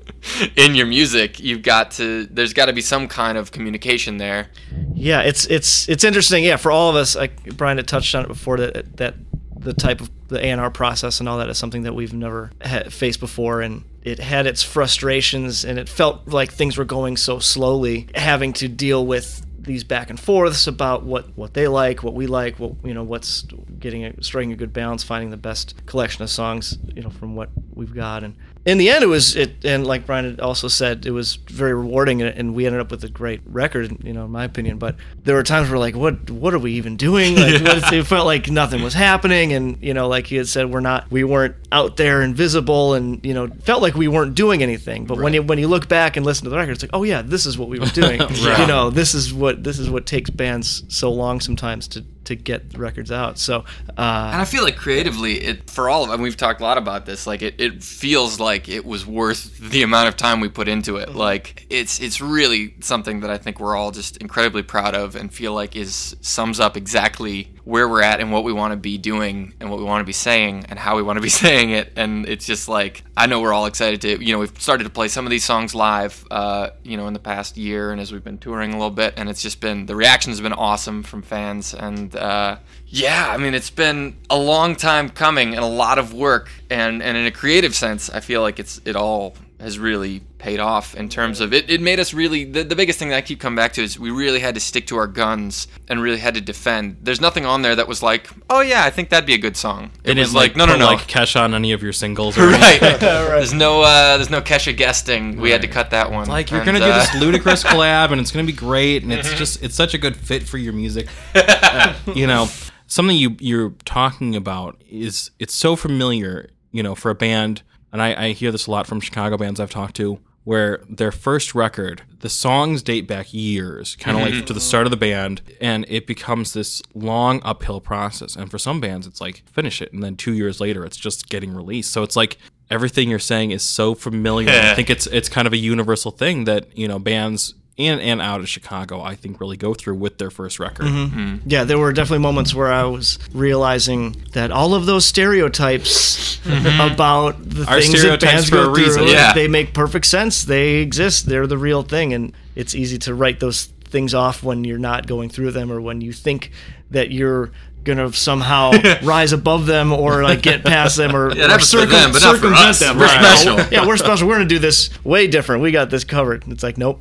in 0.57 0.75
your 0.75 0.87
music 0.87 1.41
you've 1.41 1.63
got 1.63 1.91
to 1.91 2.27
there's 2.27 2.53
got 2.53 2.67
to 2.67 2.73
be 2.73 2.81
some 2.81 3.09
kind 3.09 3.39
of 3.39 3.53
communication 3.53 4.19
there 4.19 4.49
Yeah, 4.95 5.21
it's 5.21 5.47
it's 5.47 5.89
it's 5.89 6.05
interesting. 6.05 6.45
Yeah, 6.45 6.57
for 6.57 6.71
all 6.71 6.91
of 6.91 6.97
us, 6.97 7.15
like 7.15 7.57
Brian 7.57 7.77
had 7.77 7.87
touched 7.87 8.15
on 8.15 8.25
it 8.25 8.29
before 8.29 8.57
that 8.59 8.97
that 8.97 9.15
the 9.59 9.73
type 9.73 10.01
of 10.01 10.11
the 10.29 10.45
A&R 10.45 10.71
process 10.71 11.21
and 11.21 11.29
all 11.29 11.39
that 11.39 11.49
is 11.49 11.59
something 11.59 11.83
that 11.83 11.95
we've 11.95 12.13
never 12.13 12.51
faced 12.89 13.21
before 13.21 13.61
and 13.61 13.85
it 14.03 14.19
had 14.19 14.47
its 14.47 14.63
frustrations 14.63 15.65
and 15.65 15.79
it 15.79 15.89
felt 15.89 16.29
like 16.29 16.53
things 16.53 16.77
were 16.77 16.85
going 16.85 17.17
so 17.17 17.39
slowly 17.39 18.09
having 18.15 18.53
to 18.53 18.69
deal 18.69 19.05
with 19.05 19.46
these 19.67 19.85
back 19.85 20.11
and 20.11 20.19
forths 20.19 20.67
about 20.67 21.03
what 21.03 21.37
what 21.37 21.53
they 21.55 21.69
like 21.69 22.03
what 22.03 22.15
we 22.15 22.27
like 22.27 22.59
what 22.59 22.73
you 22.85 22.95
know 22.95 23.03
what's 23.03 23.43
getting 23.79 24.05
a, 24.05 24.23
striking 24.23 24.53
a 24.53 24.57
good 24.57 24.73
balance 24.73 25.03
finding 25.03 25.31
the 25.31 25.37
best 25.37 25.85
collection 25.87 26.23
of 26.23 26.31
songs 26.31 26.79
you 26.95 27.03
know 27.03 27.11
from 27.11 27.35
what 27.37 27.51
we've 27.75 27.95
got. 27.95 28.25
And 28.25 28.35
in 28.67 28.79
the 28.79 28.91
end 28.91 29.03
it 29.03 29.07
was 29.07 29.35
it 29.37 29.65
and 29.65 29.87
like 29.87 30.05
brian 30.05 30.25
had 30.25 30.41
also 30.41 30.69
said 30.69 31.07
it 31.07 31.13
was 31.13 31.37
very 31.37 31.73
rewarding 31.73 32.21
and, 32.21 32.37
and 32.37 32.55
we 32.55 32.67
ended 32.67 32.81
up 32.81 32.91
with 32.91 33.03
a 33.05 33.09
great 33.09 33.41
record 33.47 34.05
you 34.05 34.13
know 34.13 34.25
in 34.25 34.31
my 34.31 34.45
opinion 34.45 34.79
but 34.79 34.97
there 35.23 35.35
were 35.35 35.43
times 35.43 35.71
where 35.71 35.79
like 35.79 35.97
what 35.97 36.31
what 36.31 36.55
are 36.55 36.59
we 36.59 36.73
even 36.73 36.97
doing? 36.97 37.37
Like 37.37 37.63
what, 37.63 37.93
it 37.93 38.05
felt 38.05 38.27
like 38.27 38.49
nothing 38.49 38.83
was 38.83 38.95
happening 38.95 39.53
and 39.53 39.83
you 39.83 39.95
know 39.95 40.09
like 40.09 40.27
he 40.27 40.37
had 40.37 40.49
said 40.49 40.71
we're 40.71 40.81
not 40.81 41.11
we 41.11 41.25
weren't 41.25 41.57
out 41.73 41.97
there 41.97 42.23
invisible, 42.23 42.95
and 42.95 43.25
you 43.25 43.35
know 43.35 43.49
felt 43.63 43.83
like 43.83 43.95
we 43.95 44.09
weren't 44.09 44.35
doing 44.35 44.63
anything 44.63 45.05
but 45.05 45.19
when 45.19 45.33
you 45.33 45.43
when 45.43 45.59
you 45.59 45.69
look 45.69 45.89
back 45.89 46.17
and 46.17 46.25
listen 46.25 46.45
to 46.45 46.51
the 46.51 46.57
record 46.57 46.73
it's 46.73 46.83
like 46.83 46.91
oh 46.93 47.03
yeah 47.03 47.23
this 47.23 47.47
is 47.47 47.59
what 47.59 47.69
we 47.69 47.79
were 47.79 47.87
doing. 47.87 48.21
You 48.47 48.67
know 48.67 48.91
this 48.91 49.15
is 49.15 49.35
what 49.35 49.65
this 49.65 49.79
is 49.79 49.91
what 49.91 50.07
takes 50.07 50.31
bands 50.31 50.85
so 50.89 51.11
long 51.11 51.41
sometimes 51.41 51.89
to 51.89 52.05
to 52.27 52.37
get 52.37 52.77
records 52.77 53.11
out 53.11 53.39
so 53.39 53.65
uh 53.97 54.31
And 54.33 54.41
I 54.41 54.45
feel 54.45 54.63
like 54.63 54.77
creatively, 54.77 55.41
it 55.43 55.71
for 55.71 55.89
all 55.89 56.05
of 56.05 56.11
them, 56.11 56.21
we've 56.23 56.37
talked 56.37 56.61
a 56.61 56.65
lot 56.65 56.79
about 56.79 57.07
this. 57.07 57.27
Like 57.27 57.43
it, 57.43 57.61
it 57.61 57.83
feels 57.83 58.39
like 58.41 58.69
it 58.69 58.85
was 58.85 59.07
worth 59.07 59.59
the 59.59 59.83
amount 59.83 60.09
of 60.09 60.17
time 60.17 60.41
we 60.41 60.49
put 60.49 60.69
into 60.69 60.97
it. 60.97 61.15
Like 61.15 61.67
it's 61.71 62.01
it's 62.01 62.21
really 62.21 62.75
something 62.81 63.21
that 63.21 63.31
I 63.31 63.39
think 63.39 63.61
we're 63.61 63.77
all 63.77 63.91
just 63.91 64.17
incredibly 64.19 64.63
proud 64.63 64.95
of 64.95 65.17
and 65.17 65.33
feel 65.33 65.53
like 65.55 65.77
is 65.77 66.17
sums 66.21 66.61
up 66.61 66.77
exactly 66.77 67.56
where 67.67 67.89
we're 67.89 68.01
at 68.01 68.21
and 68.21 68.31
what 68.31 68.45
we 68.45 68.53
want 68.53 68.71
to 68.71 68.77
be 68.77 68.97
doing 68.97 69.53
and 69.59 69.69
what 69.69 69.81
we 69.81 69.85
want 69.85 70.01
to 70.01 70.07
be 70.07 70.13
saying 70.13 70.65
and 70.69 70.79
how 70.79 70.95
we 70.95 71.03
want 71.03 71.17
to 71.17 71.21
be 71.21 71.29
saying 71.45 71.71
it. 71.71 71.93
And 71.97 72.25
it's 72.29 72.47
just 72.47 72.69
like 72.69 73.03
I 73.17 73.27
know 73.27 73.41
we're 73.41 73.53
all 73.53 73.67
excited 73.67 74.01
to 74.03 74.25
you 74.25 74.33
know 74.33 74.39
we've 74.39 74.63
started 74.63 74.85
to 74.85 74.91
play 74.91 75.09
some 75.09 75.27
of 75.27 75.31
these 75.31 75.45
songs 75.45 75.75
live, 75.75 76.25
uh, 76.31 76.71
you 76.85 76.97
know, 76.97 77.09
in 77.09 77.13
the 77.13 77.19
past 77.19 77.57
year 77.57 77.91
and 77.91 78.01
as 78.01 78.13
we've 78.13 78.25
been 78.25 78.39
touring 78.39 78.71
a 78.71 78.77
little 78.77 78.91
bit, 78.91 79.15
and 79.17 79.29
it's 79.29 79.43
just 79.43 79.61
been 79.61 79.87
the 79.87 79.97
reaction 79.97 80.31
has 80.31 80.41
been 80.41 80.55
awesome 80.55 81.03
from 81.03 81.23
fans 81.23 81.75
and. 81.75 82.15
Uh, 82.15 82.57
yeah, 82.89 83.29
I 83.29 83.37
mean, 83.37 83.53
it's 83.55 83.71
been 83.71 84.17
a 84.31 84.39
long 84.39 84.77
time 84.77 85.09
coming 85.09 85.55
and 85.57 85.65
a 85.65 85.69
lot 85.69 85.99
of 85.99 86.15
work, 86.15 86.49
and, 86.71 87.03
and 87.03 87.17
in 87.17 87.27
a 87.27 87.33
creative 87.33 87.75
sense, 87.75 88.09
I 88.09 88.21
feel 88.21 88.43
like 88.43 88.61
it's 88.61 88.81
it 88.85 88.95
all 88.95 89.35
has 89.59 89.79
really 89.79 90.21
paid 90.39 90.61
off 90.61 90.95
in 90.95 91.09
terms 91.09 91.41
of 91.41 91.55
it. 91.55 91.71
It 91.71 91.81
made 91.81 91.99
us 91.99 92.13
really 92.13 92.45
the, 92.45 92.63
the 92.63 92.77
biggest 92.77 92.99
thing 92.99 93.09
that 93.09 93.17
I 93.17 93.21
keep 93.23 93.41
coming 93.41 93.57
back 93.57 93.73
to 93.75 93.83
is 93.83 93.99
we 93.99 94.11
really 94.11 94.39
had 94.41 94.55
to 94.55 94.61
stick 94.61 94.87
to 94.89 94.97
our 94.97 95.07
guns 95.07 95.67
and 95.89 96.03
really 96.03 96.19
had 96.19 96.35
to 96.35 96.43
defend. 96.43 96.99
There's 97.01 97.23
nothing 97.23 97.47
on 97.47 97.63
there 97.63 97.75
that 97.75 97.89
was 97.89 98.03
like, 98.03 98.29
oh 98.51 98.61
yeah, 98.61 98.85
I 98.85 98.91
think 98.91 99.09
that'd 99.09 99.27
be 99.27 99.33
a 99.35 99.39
good 99.39 99.57
song. 99.57 99.91
It 100.05 100.15
They 100.15 100.21
was 100.21 100.29
didn't, 100.29 100.35
like, 100.35 100.57
no, 100.57 100.67
no, 100.67 100.73
put, 100.75 100.79
no, 100.81 100.87
Like 100.87 101.09
Kesha 101.09 101.41
on 101.41 101.55
any 101.55 101.73
of 101.73 101.83
your 101.83 101.95
singles, 101.95 102.37
or 102.39 102.47
right. 102.51 102.81
There's 102.81 103.55
no 103.55 103.81
uh, 103.83 104.17
there's 104.19 104.29
no 104.31 104.43
Kesha 104.43 104.77
guesting. 104.77 105.41
We 105.41 105.51
had 105.51 105.63
to 105.63 105.69
cut 105.69 105.91
that 105.91 106.11
one. 106.11 106.29
Like 106.29 106.51
you're 106.51 106.61
And, 106.61 106.67
gonna 106.67 106.79
do 106.81 106.85
uh, 106.85 106.99
this 106.99 107.15
ludicrous 107.23 107.63
collab, 107.73 108.13
and 108.13 108.21
it's 108.21 108.31
gonna 108.33 108.47
be 108.47 108.53
great, 108.53 109.05
and 109.05 109.13
it's 109.13 109.33
just 109.35 109.63
it's 109.63 109.75
such 109.75 109.95
a 109.95 109.99
good 109.99 110.17
fit 110.17 110.43
for 110.43 110.59
your 110.59 110.75
music. 110.75 111.09
Uh, 111.35 111.95
you 112.15 112.27
know, 112.27 112.49
something 112.87 113.17
you 113.17 113.37
you're 113.41 113.71
talking 113.87 114.37
about 114.37 114.83
is 114.89 115.31
it's 115.39 115.55
so 115.55 115.77
familiar. 115.77 116.51
You 116.73 116.83
know, 116.83 116.95
for 116.95 117.11
a 117.11 117.15
band, 117.15 117.63
and 117.97 118.03
I, 118.03 118.27
I 118.27 118.33
hear 118.33 118.53
this 118.53 118.67
a 118.67 118.71
lot 118.71 118.87
from 118.87 119.01
Chicago 119.01 119.39
bands 119.39 119.59
I've 119.59 119.71
talked 119.71 119.97
to, 119.97 120.19
where 120.45 120.85
their 120.87 121.11
first 121.11 121.55
record, 121.55 122.03
the 122.21 122.29
songs 122.29 122.83
date 122.83 123.09
back 123.09 123.33
years, 123.33 123.97
kind 123.97 124.19
of 124.19 124.23
like 124.23 124.35
mm-hmm. 124.35 124.45
to 124.45 124.53
the 124.53 124.61
start 124.61 124.87
of 124.87 124.91
the 124.91 124.99
band, 124.99 125.41
and 125.63 125.87
it 125.89 126.07
becomes 126.07 126.53
this 126.53 126.83
long 126.95 127.41
uphill 127.43 127.81
process. 127.81 128.37
And 128.37 128.51
for 128.51 128.59
some 128.59 128.83
bands, 128.83 129.07
it's 129.07 129.19
like 129.19 129.45
finish 129.51 129.81
it, 129.81 129.95
and 129.95 130.03
then 130.03 130.15
two 130.15 130.35
years 130.35 130.61
later, 130.61 130.85
it's 130.85 130.99
just 130.99 131.31
getting 131.31 131.55
released. 131.55 131.91
So 131.91 132.03
it's 132.03 132.17
like 132.17 132.37
everything 132.71 133.09
you're 133.09 133.19
saying 133.19 133.53
is 133.53 133.63
so 133.63 133.95
familiar. 133.95 134.51
I 134.51 134.75
think 134.75 134.91
it's 134.91 135.07
it's 135.07 135.31
kind 135.31 135.47
of 135.47 135.55
a 135.55 135.59
universal 135.59 136.11
thing 136.11 136.45
that 136.45 136.77
you 136.77 136.89
know 136.89 136.99
bands 136.99 137.55
in 137.77 138.01
and 138.01 138.23
out 138.23 138.41
of 138.41 138.49
Chicago, 138.49 139.03
I 139.03 139.15
think, 139.17 139.39
really 139.39 139.57
go 139.59 139.75
through 139.75 139.97
with 139.97 140.17
their 140.19 140.31
first 140.31 140.59
record. 140.59 140.87
Mm-hmm. 140.87 140.97
Mm-hmm. 141.05 141.19
Mm-hmm. 141.37 141.51
yeah, 141.51 141.65
there 141.65 141.79
were 141.79 141.93
definitely 141.93 142.23
moments 142.23 142.55
where 142.55 142.73
I 142.73 142.85
was 142.85 143.19
realizing 143.35 144.17
that 144.33 144.51
all 144.51 144.75
of 144.75 144.87
those 144.87 145.05
stereotypes 145.05 146.41
about 146.47 147.43
the 147.49 147.63
Are 147.67 147.81
things 147.81 147.93
that 147.93 147.99
stereotypes 147.99 148.33
bands 148.33 148.49
for 148.49 148.57
go 148.57 148.63
a 148.65 148.71
reason. 148.73 149.03
through, 149.03 149.13
Yeah. 149.13 149.33
they 149.35 149.49
make 149.49 149.75
perfect 149.75 150.07
sense. 150.07 150.45
They 150.45 150.77
exist. 150.77 151.27
They're 151.27 151.47
the 151.47 151.59
real 151.59 151.83
thing, 151.83 152.13
and 152.13 152.33
it's 152.55 152.75
easy 152.75 152.99
to 152.99 153.15
write 153.15 153.41
those 153.41 153.67
things 153.85 154.15
off 154.15 154.43
when 154.43 154.65
you're 154.65 154.79
not 154.79 155.07
going 155.07 155.29
through 155.29 155.53
them 155.53 155.71
or 155.71 155.81
when 155.81 156.01
you 156.01 156.13
think 156.13 156.51
that 156.91 157.11
you're 157.11 157.51
gonna 157.87 158.13
somehow 158.13 158.73
rise 159.03 159.33
above 159.33 159.65
them 159.65 159.93
or 159.93 160.23
like 160.23 160.43
get 160.43 160.63
past 160.65 160.97
them 160.99 161.17
or, 161.17 161.31
Yeah, 161.35 161.47
or 161.47 161.49
that 161.49 161.61
was 161.61 161.71
for 161.73 161.87
them, 161.87 162.13
but 162.13 162.21
circumvent 162.21 162.55
us. 162.67 162.79
them. 162.81 162.99
We're 162.99 163.07
Right. 163.07 163.39
special. 163.39 163.59
Yeah, 163.73 163.87
we're 163.87 163.97
special. 163.97 164.29
We're 164.29 164.35
gonna 164.35 164.45
do 164.49 164.59
this 164.59 164.91
way 165.05 165.27
different. 165.27 165.63
We 165.63 165.71
got 165.71 165.89
this 165.89 166.05
covered. 166.05 166.45
It's 166.49 166.63
like 166.63 166.77
nope. 166.77 167.01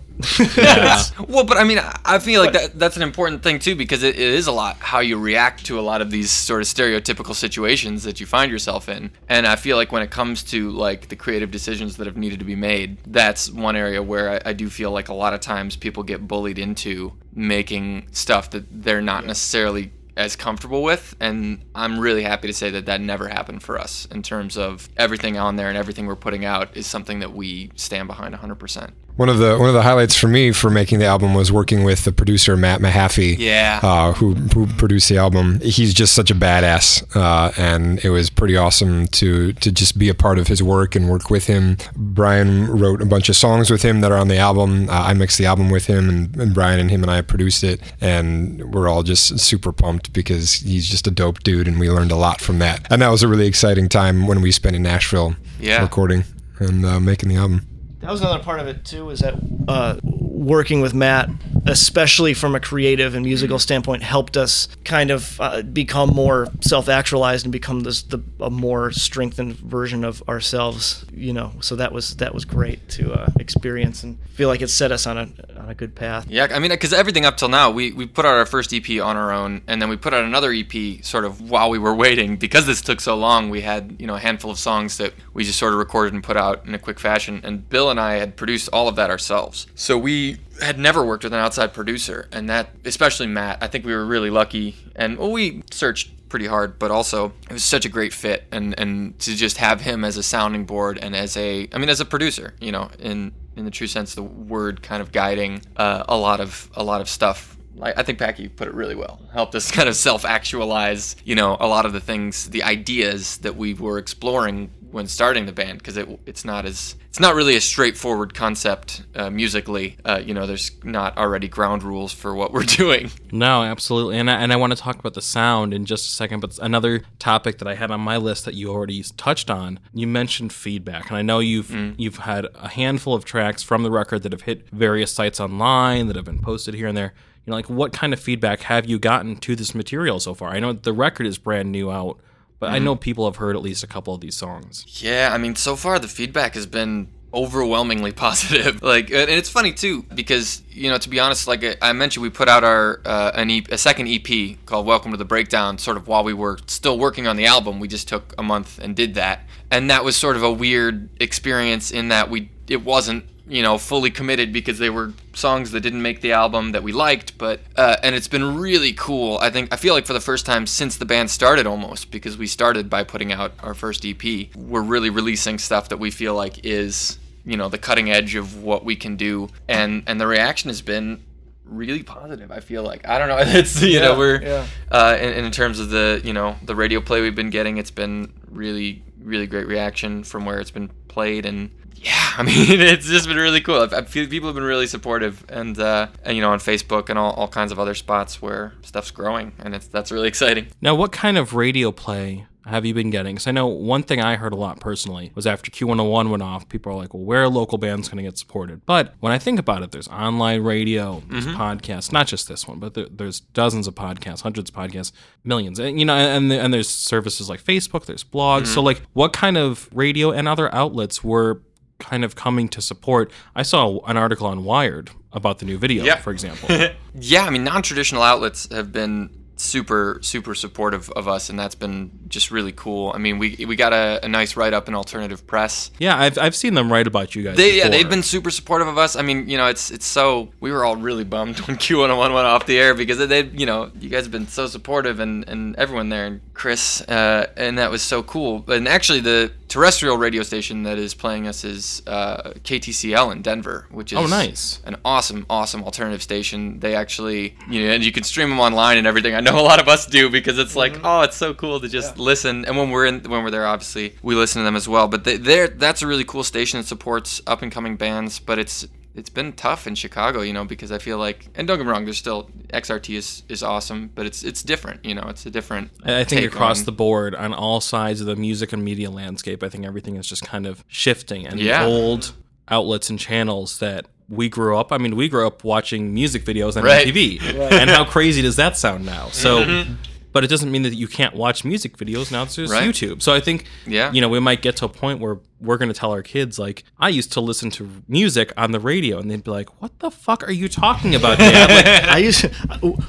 Yeah. 0.57 1.01
Well, 1.27 1.43
but 1.43 1.57
I 1.57 1.65
mean, 1.65 1.79
I- 1.79 1.99
I 2.05 2.19
feel 2.19 2.41
like 2.41 2.53
that 2.53 2.79
that's 2.79 2.95
an 2.95 3.01
important 3.03 3.43
thing 3.43 3.59
too 3.59 3.75
because 3.75 4.01
it, 4.03 4.15
it 4.15 4.21
is 4.21 4.47
a 4.47 4.51
lot 4.53 4.77
how 4.79 4.99
you 4.99 5.17
react 5.17 5.65
to 5.65 5.77
a 5.77 5.81
lot 5.81 6.01
of 6.01 6.09
these 6.11 6.31
sort 6.31 6.61
of 6.61 6.67
stereotypical 6.67 7.35
situations 7.35 8.03
that 8.03 8.19
you 8.21 8.25
find 8.25 8.49
yourself 8.51 8.87
in. 8.87 9.11
And 9.27 9.45
I 9.45 9.55
feel 9.57 9.75
like 9.75 9.91
when 9.91 10.01
it 10.03 10.11
comes 10.11 10.43
to 10.43 10.69
like 10.71 11.09
the 11.09 11.15
creative 11.17 11.51
decisions 11.51 11.97
that 11.97 12.05
have 12.07 12.15
needed 12.15 12.39
to 12.39 12.45
be 12.45 12.55
made, 12.55 12.97
that's 13.07 13.51
one 13.51 13.75
area 13.75 14.01
where 14.01 14.29
I, 14.45 14.49
I 14.51 14.53
do 14.53 14.69
feel 14.69 14.91
like 14.91 15.09
a 15.09 15.13
lot 15.13 15.33
of 15.33 15.41
times 15.41 15.75
people 15.75 16.03
get 16.03 16.27
bullied 16.27 16.59
into 16.59 17.11
making 17.33 18.07
stuff 18.11 18.51
that 18.51 18.63
they're 18.71 19.01
not 19.01 19.25
necessarily 19.25 19.91
as 20.17 20.35
comfortable 20.35 20.81
with 20.81 21.15
and 21.19 21.61
i'm 21.73 21.99
really 21.99 22.23
happy 22.23 22.47
to 22.47 22.53
say 22.53 22.69
that 22.69 22.85
that 22.85 23.01
never 23.01 23.27
happened 23.27 23.61
for 23.61 23.77
us 23.77 24.05
in 24.11 24.21
terms 24.21 24.57
of 24.57 24.89
everything 24.97 25.37
on 25.37 25.55
there 25.55 25.69
and 25.69 25.77
everything 25.77 26.05
we're 26.05 26.15
putting 26.15 26.45
out 26.45 26.75
is 26.75 26.87
something 26.87 27.19
that 27.19 27.33
we 27.33 27.71
stand 27.75 28.07
behind 28.07 28.33
100% 28.33 28.91
One 29.17 29.29
of 29.29 29.37
the 29.37 29.57
one 29.57 29.69
of 29.69 29.73
the 29.73 29.83
highlights 29.83 30.13
for 30.17 30.27
me 30.27 30.51
for 30.51 30.69
making 30.69 30.99
the 30.99 31.05
album 31.05 31.33
was 31.33 31.49
working 31.49 31.85
with 31.85 32.03
the 32.03 32.11
producer 32.11 32.57
Matt 32.57 32.81
Mahaffey, 32.81 33.37
Yeah. 33.39 33.79
uh, 33.81 34.11
who 34.11 34.33
who 34.33 34.67
produced 34.67 35.07
the 35.07 35.17
album. 35.17 35.61
He's 35.61 35.93
just 35.93 36.11
such 36.13 36.29
a 36.31 36.35
badass, 36.35 37.01
uh, 37.15 37.51
and 37.57 38.03
it 38.03 38.09
was 38.09 38.29
pretty 38.29 38.57
awesome 38.57 39.07
to 39.07 39.53
to 39.53 39.71
just 39.71 39.97
be 39.97 40.09
a 40.09 40.13
part 40.13 40.37
of 40.37 40.47
his 40.47 40.61
work 40.61 40.97
and 40.97 41.07
work 41.07 41.29
with 41.29 41.47
him. 41.47 41.77
Brian 41.95 42.67
wrote 42.67 43.01
a 43.01 43.05
bunch 43.05 43.29
of 43.29 43.37
songs 43.37 43.69
with 43.71 43.83
him 43.83 44.01
that 44.01 44.11
are 44.11 44.17
on 44.17 44.27
the 44.27 44.37
album. 44.37 44.89
Uh, 44.89 44.93
I 45.07 45.13
mixed 45.13 45.37
the 45.37 45.45
album 45.45 45.69
with 45.69 45.85
him, 45.85 46.09
and, 46.09 46.35
and 46.35 46.53
Brian 46.53 46.81
and 46.81 46.91
him 46.91 47.01
and 47.01 47.09
I 47.09 47.21
produced 47.21 47.63
it, 47.63 47.79
and 48.01 48.73
we're 48.73 48.89
all 48.89 49.01
just 49.01 49.39
super 49.39 49.71
pumped 49.71 50.11
because 50.11 50.55
he's 50.55 50.89
just 50.89 51.07
a 51.07 51.11
dope 51.11 51.39
dude, 51.41 51.69
and 51.69 51.79
we 51.79 51.89
learned 51.89 52.11
a 52.11 52.17
lot 52.17 52.41
from 52.41 52.59
that. 52.59 52.85
And 52.91 53.01
that 53.01 53.09
was 53.11 53.23
a 53.23 53.29
really 53.29 53.47
exciting 53.47 53.87
time 53.87 54.27
when 54.27 54.41
we 54.41 54.51
spent 54.51 54.75
in 54.75 54.83
Nashville, 54.83 55.37
Yeah. 55.57 55.81
recording 55.81 56.25
and 56.59 56.85
uh, 56.85 56.99
making 56.99 57.29
the 57.29 57.37
album. 57.37 57.65
That 58.05 58.11
was 58.11 58.21
another 58.21 58.43
part 58.43 58.59
of 58.59 58.67
it 58.67 58.85
too. 58.85 59.09
Is 59.09 59.21
that 59.21 59.33
uh, 59.67 59.97
working 60.03 60.79
with 60.79 60.93
Matt, 60.93 61.27
especially 61.65 62.35
from 62.35 62.53
a 62.53 62.59
creative 62.59 63.15
and 63.15 63.25
musical 63.25 63.57
standpoint, 63.57 64.03
helped 64.03 64.37
us 64.37 64.67
kind 64.83 65.09
of 65.09 65.41
uh, 65.41 65.63
become 65.63 66.09
more 66.09 66.47
self-actualized 66.61 67.45
and 67.45 67.51
become 67.51 67.79
this 67.79 68.03
the 68.03 68.19
a 68.39 68.51
more 68.51 68.91
strengthened 68.91 69.55
version 69.57 70.03
of 70.03 70.21
ourselves. 70.29 71.03
You 71.11 71.33
know, 71.33 71.53
so 71.61 71.75
that 71.77 71.91
was 71.91 72.17
that 72.17 72.31
was 72.31 72.45
great 72.45 72.87
to 72.89 73.11
uh, 73.11 73.31
experience 73.39 74.03
and 74.03 74.19
feel 74.35 74.49
like 74.49 74.61
it 74.61 74.69
set 74.69 74.91
us 74.91 75.07
on 75.07 75.17
a 75.17 75.27
on 75.59 75.69
a 75.69 75.73
good 75.73 75.95
path. 75.95 76.27
Yeah, 76.29 76.47
I 76.51 76.59
mean, 76.59 76.69
because 76.69 76.93
everything 76.93 77.25
up 77.25 77.37
till 77.37 77.49
now, 77.49 77.71
we, 77.71 77.91
we 77.91 78.05
put 78.05 78.25
out 78.25 78.33
our 78.33 78.45
first 78.45 78.73
EP 78.73 79.01
on 79.01 79.17
our 79.17 79.31
own, 79.31 79.61
and 79.65 79.81
then 79.81 79.89
we 79.89 79.97
put 79.97 80.13
out 80.13 80.23
another 80.23 80.53
EP 80.53 81.03
sort 81.03 81.25
of 81.25 81.49
while 81.49 81.71
we 81.71 81.79
were 81.79 81.95
waiting. 81.95 82.37
Because 82.37 82.67
this 82.67 82.81
took 82.81 83.01
so 83.01 83.15
long, 83.15 83.49
we 83.49 83.61
had 83.61 83.95
you 83.97 84.05
know 84.05 84.15
a 84.15 84.19
handful 84.19 84.51
of 84.51 84.59
songs 84.59 84.97
that 84.97 85.13
we 85.33 85.43
just 85.43 85.57
sort 85.57 85.73
of 85.73 85.79
recorded 85.79 86.13
and 86.13 86.23
put 86.23 86.37
out 86.37 86.65
in 86.67 86.75
a 86.75 86.79
quick 86.79 86.99
fashion. 86.99 87.41
And 87.43 87.67
Bill 87.67 87.89
and 87.89 87.94
I 87.99 88.15
had 88.15 88.35
produced 88.35 88.69
all 88.71 88.87
of 88.87 88.95
that 88.95 89.09
ourselves, 89.09 89.67
so 89.75 89.97
we 89.97 90.37
had 90.61 90.79
never 90.79 91.05
worked 91.05 91.23
with 91.23 91.33
an 91.33 91.39
outside 91.39 91.73
producer, 91.73 92.27
and 92.31 92.49
that 92.49 92.69
especially 92.85 93.27
Matt. 93.27 93.59
I 93.61 93.67
think 93.67 93.85
we 93.85 93.93
were 93.93 94.05
really 94.05 94.29
lucky, 94.29 94.75
and 94.95 95.17
well, 95.17 95.31
we 95.31 95.63
searched 95.71 96.11
pretty 96.29 96.47
hard, 96.47 96.79
but 96.79 96.91
also 96.91 97.31
it 97.49 97.53
was 97.53 97.63
such 97.63 97.85
a 97.85 97.89
great 97.89 98.13
fit, 98.13 98.45
and 98.51 98.77
and 98.79 99.17
to 99.19 99.35
just 99.35 99.57
have 99.57 99.81
him 99.81 100.03
as 100.03 100.17
a 100.17 100.23
sounding 100.23 100.65
board 100.65 100.99
and 101.01 101.15
as 101.15 101.37
a, 101.37 101.67
I 101.71 101.77
mean, 101.77 101.89
as 101.89 101.99
a 101.99 102.05
producer, 102.05 102.53
you 102.59 102.71
know, 102.71 102.89
in 102.99 103.31
in 103.55 103.65
the 103.65 103.71
true 103.71 103.87
sense 103.87 104.11
of 104.11 104.15
the 104.15 104.23
word, 104.23 104.81
kind 104.81 105.01
of 105.01 105.11
guiding 105.11 105.61
uh, 105.77 106.03
a 106.07 106.17
lot 106.17 106.39
of 106.39 106.69
a 106.75 106.83
lot 106.83 107.01
of 107.01 107.09
stuff. 107.09 107.57
Like 107.75 107.97
I 107.97 108.03
think 108.03 108.19
Packy 108.19 108.47
put 108.47 108.67
it 108.67 108.73
really 108.73 108.95
well. 108.95 109.21
Helped 109.33 109.55
us 109.55 109.71
kind 109.77 109.89
of 109.89 109.95
self-actualize, 109.95 111.15
you 111.23 111.35
know, 111.35 111.57
a 111.59 111.67
lot 111.67 111.85
of 111.85 111.93
the 111.93 111.99
things, 111.99 112.49
the 112.49 112.63
ideas 112.63 113.37
that 113.39 113.55
we 113.55 113.73
were 113.73 113.97
exploring 113.97 114.71
when 114.95 115.07
starting 115.07 115.45
the 115.45 115.51
band, 115.51 115.77
because 115.77 115.97
it, 115.97 116.07
it's 116.25 116.45
not 116.45 116.65
as 116.65 116.95
it's 117.09 117.19
not 117.19 117.35
really 117.35 117.57
a 117.57 117.61
straightforward 117.61 118.33
concept 118.33 119.03
uh, 119.13 119.29
musically. 119.29 119.97
Uh, 120.05 120.21
you 120.23 120.33
know, 120.33 120.47
there's 120.47 120.71
not 120.85 121.17
already 121.17 121.49
ground 121.49 121.83
rules 121.83 122.13
for 122.13 122.33
what 122.33 122.53
we're 122.53 122.63
doing. 122.63 123.11
No, 123.29 123.63
absolutely. 123.63 124.17
And 124.17 124.31
I, 124.31 124.35
and 124.35 124.53
I 124.53 124.55
want 124.55 124.71
to 124.71 124.79
talk 124.81 124.97
about 124.97 125.13
the 125.13 125.21
sound 125.21 125.73
in 125.73 125.83
just 125.85 126.05
a 126.05 126.11
second, 126.13 126.39
but 126.39 126.57
another 126.59 127.03
topic 127.19 127.57
that 127.57 127.67
I 127.67 127.75
had 127.75 127.91
on 127.91 127.99
my 127.99 128.15
list 128.15 128.45
that 128.45 128.53
you 128.53 128.69
already 128.69 129.03
touched 129.17 129.49
on, 129.49 129.81
you 129.93 130.07
mentioned 130.07 130.53
feedback. 130.53 131.09
And 131.09 131.17
I 131.17 131.21
know 131.21 131.39
you've 131.39 131.99
you've 131.99 132.19
had 132.19 132.47
a 132.55 132.69
handful 132.69 133.13
of 133.13 133.25
tracks 133.25 133.61
from 133.61 133.83
the 133.83 133.91
record 133.91 134.23
that 134.23 134.31
have 134.31 134.43
hit 134.43 134.69
various 134.69 135.11
sites 135.11 135.41
online 135.41 136.07
that 136.07 136.15
have 136.15 136.25
been 136.25 136.39
posted 136.41 136.73
here 136.73 136.87
and 136.87 136.95
there. 136.95 137.13
You 137.45 137.51
know, 137.51 137.57
like 137.57 137.69
what 137.69 137.91
kind 137.91 138.13
of 138.13 138.21
feedback 138.21 138.61
have 138.61 138.85
you 138.85 138.97
gotten 138.97 139.35
to 139.35 139.57
this 139.57 139.75
material 139.75 140.21
so 140.21 140.33
far? 140.33 140.51
I 140.51 140.61
know 140.61 140.71
the 140.71 140.93
record 140.93 141.27
is 141.27 141.37
brand 141.37 141.69
new 141.69 141.91
out, 141.91 142.17
but 142.59 142.71
I 142.71 142.79
know 142.79 142.95
people 142.95 143.25
have 143.25 143.37
heard 143.37 143.55
at 143.55 143.61
least 143.61 143.83
a 143.83 143.87
couple 143.87 144.13
of 144.13 144.21
these 144.21 144.35
songs. 144.35 144.85
Yeah, 145.01 145.29
I 145.31 145.37
mean, 145.37 145.55
so 145.55 145.75
far 145.75 145.99
the 145.99 146.07
feedback 146.07 146.55
has 146.55 146.65
been 146.65 147.09
overwhelmingly 147.33 148.11
positive. 148.25 148.81
Like, 148.81 149.11
and 149.11 149.29
it's 149.29 149.49
funny 149.49 149.73
too 149.73 150.03
because 150.03 150.63
you 150.69 150.89
know, 150.89 150.97
to 150.97 151.09
be 151.09 151.19
honest, 151.19 151.47
like 151.47 151.63
I 151.81 151.91
mentioned, 151.93 152.23
we 152.23 152.29
put 152.29 152.47
out 152.47 152.63
our 152.63 153.01
uh, 153.05 153.31
an 153.35 153.49
e- 153.49 153.65
a 153.69 153.77
second 153.77 154.07
EP 154.07 154.57
called 154.65 154.85
"Welcome 154.85 155.11
to 155.11 155.17
the 155.17 155.25
Breakdown" 155.25 155.77
sort 155.77 155.97
of 155.97 156.07
while 156.07 156.23
we 156.23 156.33
were 156.33 156.57
still 156.67 156.97
working 156.97 157.27
on 157.27 157.35
the 157.35 157.45
album. 157.45 157.79
We 157.79 157.87
just 157.87 158.07
took 158.07 158.33
a 158.37 158.43
month 158.43 158.79
and 158.79 158.95
did 158.95 159.15
that, 159.15 159.41
and 159.69 159.89
that 159.89 160.03
was 160.03 160.15
sort 160.15 160.35
of 160.35 160.43
a 160.43 160.51
weird 160.51 161.09
experience 161.21 161.91
in 161.91 162.07
that 162.09 162.29
we 162.29 162.49
it 162.67 162.83
wasn't 162.83 163.25
you 163.47 163.61
know 163.61 163.77
fully 163.77 164.09
committed 164.09 164.51
because 164.51 164.79
they 164.79 164.89
were 164.89 165.13
songs 165.33 165.71
that 165.71 165.81
didn't 165.81 166.01
make 166.01 166.21
the 166.21 166.31
album 166.31 166.71
that 166.71 166.83
we 166.83 166.91
liked 166.91 167.37
but 167.37 167.59
uh, 167.75 167.97
and 168.01 168.15
it's 168.15 168.27
been 168.27 168.57
really 168.57 168.93
cool. 168.93 169.37
I 169.39 169.49
think 169.49 169.73
i 169.73 169.77
feel 169.77 169.93
like 169.93 170.05
for 170.05 170.13
the 170.13 170.21
first 170.21 170.45
time 170.45 170.65
since 170.65 170.97
the 170.97 171.05
band 171.05 171.29
started 171.29 171.67
almost 171.67 172.11
because 172.11 172.37
we 172.37 172.47
started 172.47 172.89
by 172.89 173.03
putting 173.03 173.31
out 173.31 173.53
our 173.61 173.73
first 173.73 174.05
ep 174.05 174.23
we're 174.55 174.81
really 174.81 175.09
releasing 175.09 175.57
stuff 175.59 175.89
that 175.89 175.97
we 175.97 176.11
feel 176.11 176.33
like 176.33 176.65
is 176.65 177.19
you 177.45 177.57
know 177.57 177.69
the 177.69 177.77
cutting 177.77 178.09
edge 178.09 178.35
of 178.35 178.63
what 178.63 178.83
we 178.83 178.95
can 178.95 179.15
do. 179.15 179.49
And 179.67 180.03
and 180.07 180.19
the 180.19 180.27
reaction 180.27 180.69
has 180.69 180.81
been 180.81 181.23
really 181.65 182.03
positive 182.03 182.51
i 182.51 182.59
feel 182.59 182.83
like. 182.83 183.07
I 183.07 183.17
don't 183.17 183.27
know 183.27 183.37
it's 183.39 183.81
you 183.81 183.99
know 183.99 184.17
we're 184.17 184.41
yeah. 184.41 184.65
uh 184.91 185.17
in, 185.19 185.45
in 185.45 185.51
terms 185.51 185.79
of 185.79 185.89
the 185.89 186.21
you 186.23 186.33
know 186.33 186.55
the 186.63 186.75
radio 186.75 187.01
play 187.01 187.21
we've 187.21 187.35
been 187.35 187.49
getting 187.49 187.77
it's 187.77 187.91
been 187.91 188.33
really 188.49 189.03
really 189.25 189.47
great 189.47 189.67
reaction 189.67 190.23
from 190.23 190.45
where 190.45 190.59
it's 190.59 190.71
been 190.71 190.89
played. 191.07 191.45
And 191.45 191.71
yeah 191.95 192.33
i 192.37 192.43
mean 192.43 192.79
it's 192.81 193.07
just 193.07 193.27
been 193.27 193.37
really 193.37 193.61
cool 193.61 193.87
i 193.91 194.01
feel 194.03 194.27
people 194.27 194.47
have 194.47 194.55
been 194.55 194.63
really 194.63 194.87
supportive 194.87 195.45
and 195.49 195.79
uh 195.79 196.07
and, 196.23 196.35
you 196.35 196.41
know 196.41 196.51
on 196.51 196.59
facebook 196.59 197.09
and 197.09 197.17
all, 197.17 197.31
all 197.33 197.47
kinds 197.47 197.71
of 197.71 197.79
other 197.79 197.95
spots 197.95 198.41
where 198.41 198.73
stuff's 198.81 199.11
growing 199.11 199.53
and 199.59 199.73
it's 199.73 199.87
that's 199.87 200.11
really 200.11 200.27
exciting 200.27 200.67
Now, 200.81 200.95
what 200.95 201.11
kind 201.11 201.37
of 201.37 201.53
radio 201.53 201.91
play 201.91 202.45
have 202.65 202.83
you 202.83 202.95
been 202.95 203.11
getting? 203.11 203.35
Because 203.35 203.45
I 203.45 203.51
know 203.51 203.67
one 203.67 204.01
thing 204.01 204.19
I 204.19 204.37
heard 204.37 204.51
a 204.51 204.55
lot 204.55 204.79
personally 204.79 205.31
was 205.35 205.45
after 205.45 205.69
Q101 205.69 206.31
went 206.31 206.41
off, 206.41 206.67
people 206.67 206.91
are 206.91 206.95
like, 206.95 207.13
well, 207.13 207.23
where 207.23 207.43
are 207.43 207.47
local 207.47 207.77
bands 207.77 208.09
going 208.09 208.17
to 208.17 208.23
get 208.23 208.39
supported? 208.39 208.83
But 208.87 209.13
when 209.19 209.31
I 209.31 209.37
think 209.37 209.59
about 209.59 209.83
it, 209.83 209.91
there's 209.91 210.07
online 210.07 210.63
radio, 210.63 211.21
there's 211.29 211.45
podcasts, 211.45 212.11
not 212.11 212.25
just 212.25 212.47
this 212.47 212.67
one, 212.67 212.79
but 212.79 212.95
there, 212.95 213.05
there's 213.11 213.41
dozens 213.41 213.85
of 213.87 213.93
podcasts, 213.93 214.41
hundreds 214.41 214.71
of 214.71 214.75
podcasts, 214.75 215.11
millions. 215.43 215.77
And, 215.77 215.99
you 215.99 216.05
know, 216.05 216.15
and, 216.15 216.51
and 216.51 216.73
there's 216.73 216.89
services 216.89 217.49
like 217.51 217.63
Facebook, 217.63 218.05
there's 218.07 218.23
blogs. 218.23 218.65
So, 218.67 218.81
like, 218.81 219.03
what 219.13 219.31
kind 219.31 219.57
of 219.57 219.87
radio 219.93 220.31
and 220.31 220.47
other 220.47 220.73
outlets 220.73 221.23
were 221.23 221.61
kind 221.99 222.23
of 222.23 222.35
coming 222.35 222.67
to 222.69 222.81
support? 222.81 223.31
I 223.55 223.63
saw 223.63 223.99
an 224.05 224.17
article 224.17 224.47
on 224.47 224.63
Wired 224.63 225.11
about 225.31 225.59
the 225.59 225.65
new 225.65 225.77
video, 225.77 226.03
Yeah. 226.03 226.15
for 226.17 226.31
example. 226.31 226.69
yeah 227.19 227.45
i 227.45 227.49
mean 227.49 227.63
non-traditional 227.63 228.21
outlets 228.21 228.67
have 228.73 228.91
been 228.91 229.29
super 229.57 230.19
super 230.21 230.53
supportive 230.53 231.09
of 231.11 231.29
us 231.29 231.49
and 231.49 231.57
that's 231.57 231.75
been 231.75 232.11
just 232.27 232.51
really 232.51 232.73
cool 232.73 233.13
i 233.15 233.17
mean 233.17 233.37
we 233.39 233.55
we 233.65 233.75
got 233.77 233.93
a, 233.93 234.19
a 234.23 234.27
nice 234.27 234.57
write-up 234.57 234.89
in 234.89 234.93
alternative 234.95 235.47
press 235.47 235.91
yeah, 235.97 236.17
I've, 236.19 236.37
I've 236.37 236.55
seen 236.55 236.73
them 236.73 236.91
write 236.91 237.07
about 237.07 237.35
you 237.35 237.43
guys. 237.43 237.55
They, 237.55 237.77
yeah, 237.77 237.87
they've 237.87 238.09
been 238.09 238.21
super 238.23 238.51
supportive 238.51 238.87
of 238.89 238.97
us. 238.97 239.15
I 239.15 239.21
mean, 239.21 239.47
you 239.47 239.55
know, 239.57 239.67
it's 239.67 239.91
it's 239.91 240.05
so 240.05 240.49
we 240.59 240.71
were 240.73 240.83
all 240.83 240.97
really 240.97 241.23
bummed 241.23 241.57
when 241.67 241.77
Q101 241.77 242.17
went 242.33 242.45
off 242.47 242.65
the 242.65 242.77
air 242.77 242.93
because 242.93 243.17
they, 243.29 243.43
you 243.45 243.65
know, 243.65 243.91
you 243.97 244.09
guys 244.09 244.25
have 244.25 244.31
been 244.31 244.47
so 244.47 244.67
supportive 244.67 245.21
and 245.21 245.47
and 245.47 245.75
everyone 245.77 246.09
there 246.09 246.25
and 246.25 246.41
Chris, 246.53 246.99
uh, 247.07 247.47
and 247.55 247.77
that 247.77 247.89
was 247.91 248.01
so 248.01 248.21
cool. 248.23 248.65
And 248.67 248.87
actually, 248.89 249.21
the 249.21 249.53
terrestrial 249.75 250.17
radio 250.17 250.41
station 250.41 250.83
that 250.83 250.97
is 250.97 251.13
playing 251.13 251.47
us 251.47 251.65
is 251.65 252.01
uh, 252.07 252.51
KTCL 252.63 253.29
in 253.33 253.41
Denver, 253.41 253.87
which 253.91 254.13
is 254.13 254.17
Oh, 254.17 254.25
nice. 254.25 254.79
an 254.85 254.95
awesome, 255.03 255.45
awesome 255.49 255.83
alternative 255.83 256.21
station. 256.23 256.79
They 256.79 256.95
actually, 256.95 257.57
you 257.69 257.81
know, 257.85 257.91
and 257.91 258.01
you 258.01 258.13
can 258.13 258.23
stream 258.23 258.49
them 258.49 258.61
online 258.61 258.97
and 258.97 259.05
everything. 259.05 259.35
I 259.35 259.41
know 259.41 259.59
a 259.59 259.67
lot 259.71 259.81
of 259.81 259.89
us 259.89 260.05
do 260.05 260.29
because 260.29 260.57
it's 260.59 260.77
like, 260.77 261.01
oh, 261.03 261.23
it's 261.23 261.35
so 261.35 261.53
cool 261.53 261.81
to 261.81 261.89
just 261.89 262.17
listen. 262.17 262.63
And 262.63 262.77
when 262.77 262.89
we're 262.89 263.05
in, 263.05 263.19
when 263.23 263.43
we're 263.43 263.51
there, 263.51 263.67
obviously 263.67 264.15
we 264.23 264.33
listen 264.33 264.61
to 264.61 264.63
them 264.63 264.77
as 264.77 264.87
well. 264.87 265.09
But 265.09 265.25
they, 265.25 265.35
they're 265.35 265.67
that's 265.67 266.01
a 266.01 266.07
really 266.07 266.23
cool 266.23 266.45
station 266.45 266.79
that 266.79 266.87
supports 266.87 267.41
up 267.45 267.61
and 267.61 267.69
coming 267.69 267.97
bands. 267.97 268.39
But 268.39 268.59
it's 268.59 268.87
it's 269.15 269.29
been 269.29 269.53
tough 269.53 269.87
in 269.87 269.95
Chicago, 269.95 270.41
you 270.41 270.51
know, 270.53 270.65
because 270.65 270.91
I 270.91 270.97
feel 270.97 271.17
like, 271.17 271.47
and 271.55 271.67
don't 271.67 271.77
get 271.77 271.85
me 271.85 271.91
wrong, 271.91 272.03
there's 272.05 272.17
still 272.17 272.49
XRT 272.73 273.15
is, 273.15 273.43
is 273.49 273.63
awesome, 273.63 274.09
but 274.13 274.25
it's 274.25 274.43
it's 274.43 274.61
different, 274.61 275.03
you 275.05 275.15
know, 275.15 275.23
it's 275.29 275.45
a 275.45 275.49
different. 275.49 275.91
I 276.03 276.19
I 276.19 276.23
think 276.25 276.41
take 276.41 276.51
across 276.53 276.79
on- 276.79 276.85
the 276.85 276.91
board 276.91 277.33
on 277.35 277.53
all 277.53 277.79
sides 277.81 278.19
of 278.21 278.27
the 278.27 278.35
music 278.35 278.73
and 278.73 278.83
media 278.83 279.09
landscape, 279.09 279.63
I 279.63 279.69
think 279.69 279.85
everything 279.85 280.17
is 280.17 280.27
just 280.27 280.43
kind 280.43 280.65
of 280.65 280.83
shifting. 280.87 281.47
And 281.47 281.59
Yeah. 281.59 281.85
old 281.85 282.33
outlets 282.67 283.09
and 283.09 283.17
channels 283.19 283.79
that 283.79 284.05
we 284.27 284.49
grew 284.49 284.75
up, 284.77 284.91
I 284.91 284.97
mean, 284.97 285.15
we 285.15 285.29
grew 285.29 285.45
up 285.45 285.63
watching 285.63 286.13
music 286.13 286.43
videos 286.45 286.75
on 286.75 286.83
Right. 286.83 287.07
MTV. 287.07 287.39
And 287.79 287.89
how 287.89 288.05
crazy 288.05 288.41
does 288.41 288.55
that 288.55 288.75
sound 288.75 289.05
now? 289.05 289.29
So, 289.31 289.59
mm-hmm. 289.63 289.93
But 290.35 290.43
it 290.43 290.47
doesn't 290.47 290.69
mean 290.69 290.81
that 290.81 290.93
you 290.93 291.07
can't 291.07 291.33
watch 291.33 291.63
music 291.63 291.95
videos 291.97 292.29
now. 292.29 292.43
There's 292.43 292.69
Right. 292.69 292.85
YouTube. 292.89 293.21
So 293.21 293.33
I 293.33 293.39
think, 293.39 293.63
Yeah. 293.87 294.11
you 294.11 294.19
know, 294.19 294.27
we 294.27 294.41
might 294.41 294.61
get 294.61 294.75
to 294.77 294.85
a 294.85 294.89
point 294.89 295.21
where 295.21 295.37
we're 295.61 295.77
going 295.77 295.87
to 295.87 295.97
tell 295.97 296.11
our 296.11 296.21
kids, 296.21 296.59
like, 296.59 296.83
I 296.99 297.07
used 297.07 297.31
to 297.33 297.39
listen 297.39 297.69
to 297.71 297.89
music 298.09 298.51
on 298.57 298.71
the 298.73 298.81
radio, 298.81 299.17
and 299.17 299.31
they'd 299.31 299.45
be 299.45 299.51
like, 299.51 299.81
what 299.81 299.97
the 299.99 300.11
fuck 300.11 300.43
are 300.45 300.51
you 300.51 300.67
talking 300.67 301.15
about, 301.15 301.37
Dad? 301.37 301.69
Like, 301.69 302.03
I 302.15 302.17
used 302.17 302.45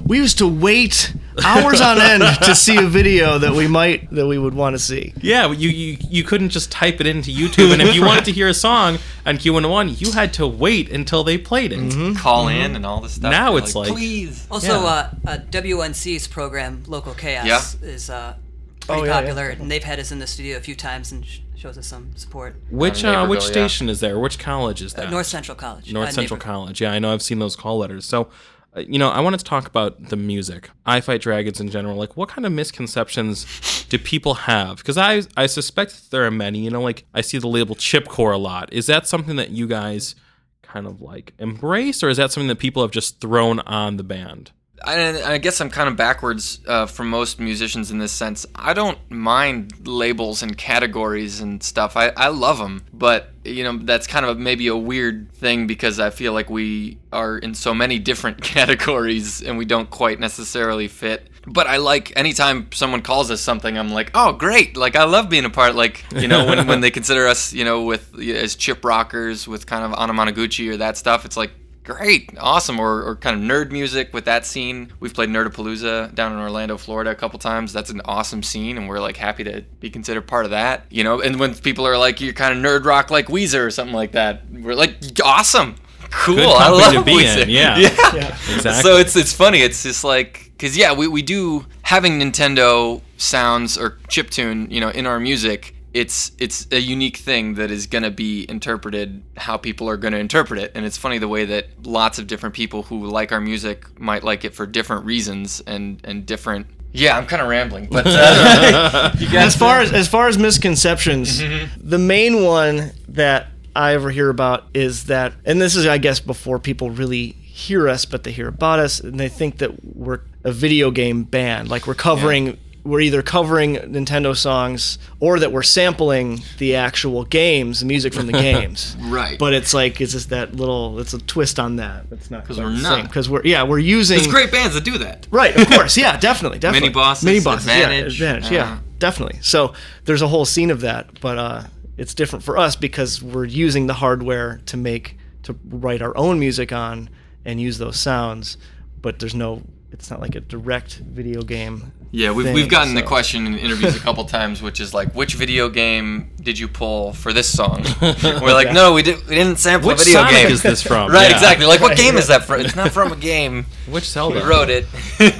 we 0.04 0.18
used 0.18 0.38
to 0.38 0.46
wait 0.46 1.12
hours 1.44 1.80
on 1.80 2.00
end 2.00 2.22
to 2.42 2.54
see 2.54 2.76
a 2.76 2.86
video 2.86 3.38
that 3.38 3.52
we 3.52 3.66
might 3.66 4.10
that 4.10 4.26
we 4.26 4.38
would 4.38 4.54
want 4.54 4.74
to 4.74 4.78
see. 4.78 5.12
Yeah, 5.20 5.50
you, 5.52 5.68
you 5.68 5.96
you 6.10 6.24
couldn't 6.24 6.50
just 6.50 6.70
type 6.72 7.00
it 7.00 7.06
into 7.06 7.30
YouTube, 7.30 7.72
and 7.72 7.82
if 7.82 7.94
you 7.94 8.04
wanted 8.04 8.24
to 8.26 8.32
hear 8.32 8.48
a 8.48 8.54
song 8.54 8.98
on 9.24 9.36
Q101, 9.38 10.00
you 10.00 10.12
had 10.12 10.32
to 10.34 10.46
wait 10.46 10.90
until 10.90 11.24
they 11.24 11.38
played 11.38 11.72
it. 11.72 12.16
call 12.18 12.48
in 12.48 12.76
and 12.76 12.86
all 12.86 13.00
this 13.00 13.12
stuff. 13.14 13.30
Now 13.30 13.52
They're 13.52 13.62
it's 13.64 13.74
like- 13.74 13.88
please. 13.92 14.46
Also, 14.50 14.80
Yeah. 14.82 14.86
uh, 14.86 15.10
uh, 15.26 15.38
WNC's 15.50 16.28
program, 16.28 16.82
Local 16.86 17.14
Chaos, 17.14 17.46
Yeah. 17.46 17.88
is 17.88 18.08
uh, 18.10 18.34
pretty 18.80 19.02
Oh, 19.02 19.04
yeah, 19.04 19.10
yeah. 19.10 19.20
popular, 19.20 19.48
and 19.48 19.70
they've 19.70 19.82
had 19.82 19.98
us 19.98 20.12
in 20.12 20.18
the 20.20 20.26
studio 20.26 20.56
a 20.56 20.60
few 20.60 20.74
times 20.76 21.10
and 21.12 21.26
sh- 21.26 21.40
shows 21.56 21.76
us 21.76 21.86
some 21.86 22.10
support. 22.16 22.54
Which 22.70 23.02
Uh, 23.04 23.26
which 23.26 23.40
Naperville, 23.40 23.56
yeah. 23.62 23.66
station 23.68 23.88
is 23.88 24.00
there? 24.00 24.18
Which 24.18 24.38
college 24.38 24.80
is 24.82 24.94
Uh, 24.94 24.98
that? 25.02 25.10
North 25.10 25.26
Central 25.26 25.56
College. 25.56 25.92
North 25.92 26.10
uh, 26.10 26.12
Central 26.12 26.38
College. 26.38 26.80
Yeah, 26.80 26.92
I 26.92 26.98
know. 27.00 27.12
I've 27.12 27.22
seen 27.22 27.38
those 27.40 27.56
call 27.56 27.78
letters. 27.78 28.04
So, 28.04 28.28
Uh, 28.76 28.80
you 28.80 28.98
know, 28.98 29.08
I 29.08 29.20
wanted 29.20 29.38
to 29.38 29.44
talk 29.44 29.66
about 29.66 30.08
the 30.08 30.16
music. 30.16 30.70
I 30.84 31.00
Fight 31.00 31.22
Dragons 31.22 31.60
in 31.60 31.70
general. 31.70 31.96
Like, 31.96 32.16
what 32.16 32.28
kind 32.28 32.44
of 32.44 32.52
misconceptions 32.52 33.86
do 33.88 33.98
people 33.98 34.34
have? 34.34 34.78
Because 34.78 34.98
I 34.98 35.22
I 35.36 35.46
suspect 35.46 36.10
there 36.10 36.24
are 36.26 36.30
many. 36.30 36.60
You 36.60 36.70
know, 36.70 36.82
like 36.82 37.04
I 37.14 37.20
see 37.20 37.38
the 37.38 37.48
label 37.48 37.74
chipcore 37.74 38.34
a 38.34 38.38
lot. 38.38 38.72
Is 38.72 38.86
that 38.86 39.06
something 39.06 39.36
that 39.36 39.50
you 39.50 39.66
guys 39.66 40.14
kind 40.62 40.86
of 40.86 41.00
like 41.00 41.32
embrace, 41.38 42.02
or 42.02 42.08
is 42.08 42.18
that 42.18 42.32
something 42.32 42.48
that 42.48 42.58
people 42.58 42.82
have 42.82 42.90
just 42.90 43.20
thrown 43.20 43.60
on 43.60 43.96
the 43.96 44.04
band? 44.04 44.50
I, 44.84 45.34
I 45.34 45.38
guess 45.38 45.60
I'm 45.60 45.70
kind 45.70 45.88
of 45.88 45.96
backwards 45.96 46.60
uh, 46.66 46.86
from 46.86 47.08
most 47.08 47.40
musicians 47.40 47.90
in 47.90 47.98
this 47.98 48.12
sense. 48.12 48.46
I 48.54 48.74
don't 48.74 48.98
mind 49.10 49.86
labels 49.86 50.42
and 50.42 50.56
categories 50.56 51.40
and 51.40 51.62
stuff. 51.62 51.96
I, 51.96 52.08
I 52.16 52.28
love 52.28 52.58
them, 52.58 52.84
but 52.92 53.30
you 53.44 53.64
know 53.64 53.78
that's 53.78 54.06
kind 54.06 54.26
of 54.26 54.38
maybe 54.38 54.66
a 54.66 54.76
weird 54.76 55.32
thing 55.32 55.66
because 55.66 56.00
I 56.00 56.10
feel 56.10 56.32
like 56.32 56.50
we 56.50 56.98
are 57.12 57.38
in 57.38 57.54
so 57.54 57.74
many 57.74 57.98
different 57.98 58.42
categories 58.42 59.42
and 59.42 59.56
we 59.56 59.64
don't 59.64 59.90
quite 59.90 60.20
necessarily 60.20 60.88
fit. 60.88 61.30
But 61.48 61.68
I 61.68 61.76
like 61.76 62.12
anytime 62.16 62.70
someone 62.72 63.02
calls 63.02 63.30
us 63.30 63.40
something, 63.40 63.78
I'm 63.78 63.90
like, 63.90 64.10
oh 64.14 64.32
great! 64.32 64.76
Like 64.76 64.96
I 64.96 65.04
love 65.04 65.30
being 65.30 65.44
a 65.44 65.50
part. 65.50 65.74
Like 65.74 66.04
you 66.12 66.28
know 66.28 66.44
when, 66.46 66.66
when 66.66 66.80
they 66.80 66.90
consider 67.00 67.26
us, 67.26 67.52
you 67.52 67.64
know, 67.64 67.82
with 67.82 68.18
as 68.18 68.56
chip 68.56 68.84
rockers 68.84 69.46
with 69.46 69.66
kind 69.66 69.84
of 69.84 69.98
Anamanaguchi 69.98 70.68
or 70.68 70.76
that 70.78 70.96
stuff, 70.96 71.24
it's 71.24 71.36
like 71.36 71.52
great, 71.86 72.30
awesome, 72.38 72.78
or, 72.78 73.02
or 73.02 73.16
kind 73.16 73.36
of 73.36 73.42
nerd 73.48 73.70
music 73.70 74.12
with 74.12 74.26
that 74.26 74.44
scene. 74.44 74.92
We've 75.00 75.14
played 75.14 75.30
Nerdapalooza 75.30 76.14
down 76.14 76.32
in 76.32 76.38
Orlando, 76.38 76.76
Florida, 76.76 77.10
a 77.10 77.14
couple 77.14 77.38
times. 77.38 77.72
That's 77.72 77.90
an 77.90 78.02
awesome 78.04 78.42
scene, 78.42 78.76
and 78.76 78.88
we're 78.88 79.00
like 79.00 79.16
happy 79.16 79.44
to 79.44 79.62
be 79.80 79.88
considered 79.88 80.26
part 80.26 80.44
of 80.44 80.50
that. 80.50 80.84
You 80.90 81.04
know, 81.04 81.20
and 81.20 81.40
when 81.40 81.54
people 81.54 81.86
are 81.86 81.96
like, 81.96 82.20
"You're 82.20 82.34
kind 82.34 82.56
of 82.58 82.62
nerd 82.62 82.84
rock 82.84 83.10
like 83.10 83.28
Weezer" 83.28 83.64
or 83.64 83.70
something 83.70 83.94
like 83.94 84.12
that, 84.12 84.42
we're 84.50 84.74
like, 84.74 84.96
awesome, 85.24 85.76
cool. 86.10 86.36
Good 86.36 86.46
I 86.46 86.68
love 86.70 86.92
to 86.94 87.02
be 87.04 87.12
Weezer. 87.12 87.42
in, 87.44 87.50
yeah. 87.50 87.78
yeah. 87.78 88.36
Exactly. 88.54 88.82
So 88.82 88.96
it's 88.96 89.16
it's 89.16 89.32
funny. 89.32 89.60
It's 89.60 89.82
just 89.82 90.04
like 90.04 90.50
because 90.56 90.76
yeah, 90.76 90.92
we, 90.92 91.06
we 91.06 91.22
do 91.22 91.66
having 91.82 92.18
Nintendo 92.18 93.00
sounds 93.16 93.78
or 93.78 93.98
chiptune, 94.08 94.70
you 94.70 94.80
know, 94.80 94.88
in 94.88 95.06
our 95.06 95.20
music. 95.20 95.75
It's 95.96 96.32
it's 96.38 96.66
a 96.72 96.78
unique 96.78 97.16
thing 97.16 97.54
that 97.54 97.70
is 97.70 97.86
gonna 97.86 98.10
be 98.10 98.44
interpreted 98.50 99.22
how 99.36 99.56
people 99.56 99.88
are 99.88 99.96
gonna 99.96 100.18
interpret 100.18 100.60
it, 100.60 100.72
and 100.74 100.84
it's 100.84 100.98
funny 100.98 101.16
the 101.18 101.28
way 101.28 101.46
that 101.46 101.86
lots 101.86 102.18
of 102.18 102.26
different 102.26 102.54
people 102.54 102.82
who 102.82 103.06
like 103.06 103.32
our 103.32 103.40
music 103.40 103.98
might 103.98 104.22
like 104.22 104.44
it 104.44 104.54
for 104.54 104.66
different 104.66 105.06
reasons 105.06 105.62
and 105.66 106.00
and 106.04 106.26
different. 106.26 106.66
Yeah, 106.92 107.16
I'm 107.16 107.26
kind 107.26 107.40
of 107.42 107.48
rambling, 107.48 107.86
but 107.90 108.04
uh. 108.06 109.10
As 109.34 109.56
far 109.56 109.80
as 109.80 109.92
as 109.92 110.06
far 110.08 110.28
as 110.28 110.36
misconceptions, 110.38 111.40
Mm-hmm. 111.40 111.88
the 111.88 111.98
main 111.98 112.42
one 112.42 112.92
that 113.08 113.48
I 113.74 113.94
ever 113.94 114.10
hear 114.10 114.28
about 114.30 114.64
is 114.74 115.04
that, 115.04 115.32
and 115.46 115.60
this 115.60 115.76
is 115.76 115.86
I 115.86 115.98
guess 115.98 116.20
before 116.20 116.58
people 116.58 116.90
really 116.90 117.28
hear 117.42 117.88
us, 117.88 118.04
but 118.04 118.22
they 118.24 118.32
hear 118.32 118.48
about 118.48 118.78
us 118.80 119.00
and 119.00 119.18
they 119.18 119.28
think 119.30 119.58
that 119.58 119.72
we're 119.96 120.20
a 120.44 120.52
video 120.52 120.90
game 120.90 121.24
band, 121.24 121.68
like 121.68 121.86
we're 121.86 121.94
covering. 121.94 122.58
We're 122.86 123.00
either 123.00 123.22
covering 123.22 123.76
Nintendo 123.76 124.36
songs 124.36 124.98
or 125.20 125.38
that 125.40 125.52
we're 125.52 125.62
sampling 125.62 126.40
the 126.58 126.76
actual 126.76 127.24
games, 127.24 127.80
the 127.80 127.86
music 127.86 128.14
from 128.14 128.26
the 128.26 128.32
games. 128.50 128.96
Right. 129.00 129.38
But 129.38 129.54
it's 129.54 129.74
like 129.74 130.00
it's 130.00 130.12
just 130.12 130.30
that 130.30 130.54
little. 130.54 130.98
It's 131.00 131.14
a 131.14 131.18
twist 131.18 131.58
on 131.58 131.76
that. 131.76 132.06
It's 132.10 132.30
not 132.30 132.42
because 132.42 132.58
we're 132.58 132.70
not. 132.70 133.04
Because 133.04 133.28
we're 133.28 133.42
yeah 133.44 133.64
we're 133.64 133.78
using 133.78 134.18
There's 134.18 134.32
great 134.32 134.52
bands 134.52 134.74
that 134.74 134.84
do 134.84 134.98
that. 134.98 135.26
Right, 135.30 135.56
of 135.56 135.68
course, 135.68 135.96
yeah, 135.96 136.16
definitely, 136.20 136.58
definitely. 136.58 136.90
Minibosses, 136.90 137.24
mini 137.24 137.40
bosses, 137.40 137.66
Advantage, 137.66 138.20
yeah, 138.20 138.32
advantage, 138.32 138.52
yeah. 138.52 138.72
uh, 138.72 138.78
definitely. 138.98 139.38
So 139.42 139.74
there's 140.04 140.22
a 140.22 140.28
whole 140.28 140.44
scene 140.44 140.70
of 140.70 140.80
that, 140.82 141.20
but 141.20 141.38
uh, 141.38 141.62
it's 141.96 142.14
different 142.14 142.44
for 142.44 142.56
us 142.58 142.76
because 142.76 143.22
we're 143.22 143.44
using 143.44 143.86
the 143.86 143.94
hardware 143.94 144.60
to 144.66 144.76
make 144.76 145.16
to 145.44 145.56
write 145.68 146.02
our 146.02 146.16
own 146.16 146.38
music 146.38 146.72
on 146.72 147.08
and 147.44 147.60
use 147.60 147.78
those 147.78 147.98
sounds. 147.98 148.58
But 149.00 149.18
there's 149.18 149.34
no, 149.34 149.62
it's 149.92 150.10
not 150.10 150.20
like 150.20 150.34
a 150.34 150.40
direct 150.40 150.96
video 150.96 151.42
game. 151.42 151.92
Yeah, 152.16 152.30
we've, 152.32 152.46
thing, 152.46 152.54
we've 152.54 152.68
gotten 152.70 152.94
the 152.94 153.02
question 153.02 153.46
in 153.46 153.58
interviews 153.58 153.94
a 153.94 153.98
couple 154.06 154.24
times, 154.24 154.62
which 154.62 154.80
is 154.80 154.94
like, 154.94 155.14
which 155.14 155.34
video 155.34 155.68
game 155.68 156.30
did 156.40 156.58
you 156.58 156.66
pull 156.66 157.12
for 157.12 157.34
this 157.34 157.46
song? 157.46 157.84
We're 158.00 158.54
like, 158.54 158.72
no, 158.72 158.94
we, 158.94 159.02
did, 159.02 159.18
we 159.28 159.34
didn't 159.34 159.58
sample 159.58 159.88
Which 159.88 160.00
a 160.00 160.04
video 160.04 160.20
Sonic 160.20 160.32
game. 160.32 160.50
is 160.50 160.62
this 160.62 160.80
from? 160.80 161.10
right, 161.12 161.28
Yeah. 161.28 161.36
exactly. 161.36 161.66
Like, 161.66 161.82
what 161.82 161.94
game 161.94 162.16
is 162.16 162.28
that 162.28 162.44
from? 162.46 162.60
It's 162.62 162.74
not 162.74 162.90
from 162.92 163.12
a 163.12 163.16
game. 163.16 163.66
Which 163.86 164.08
Zelda? 164.08 164.40
We 164.40 164.46
wrote 164.48 164.70
it. 164.70 164.86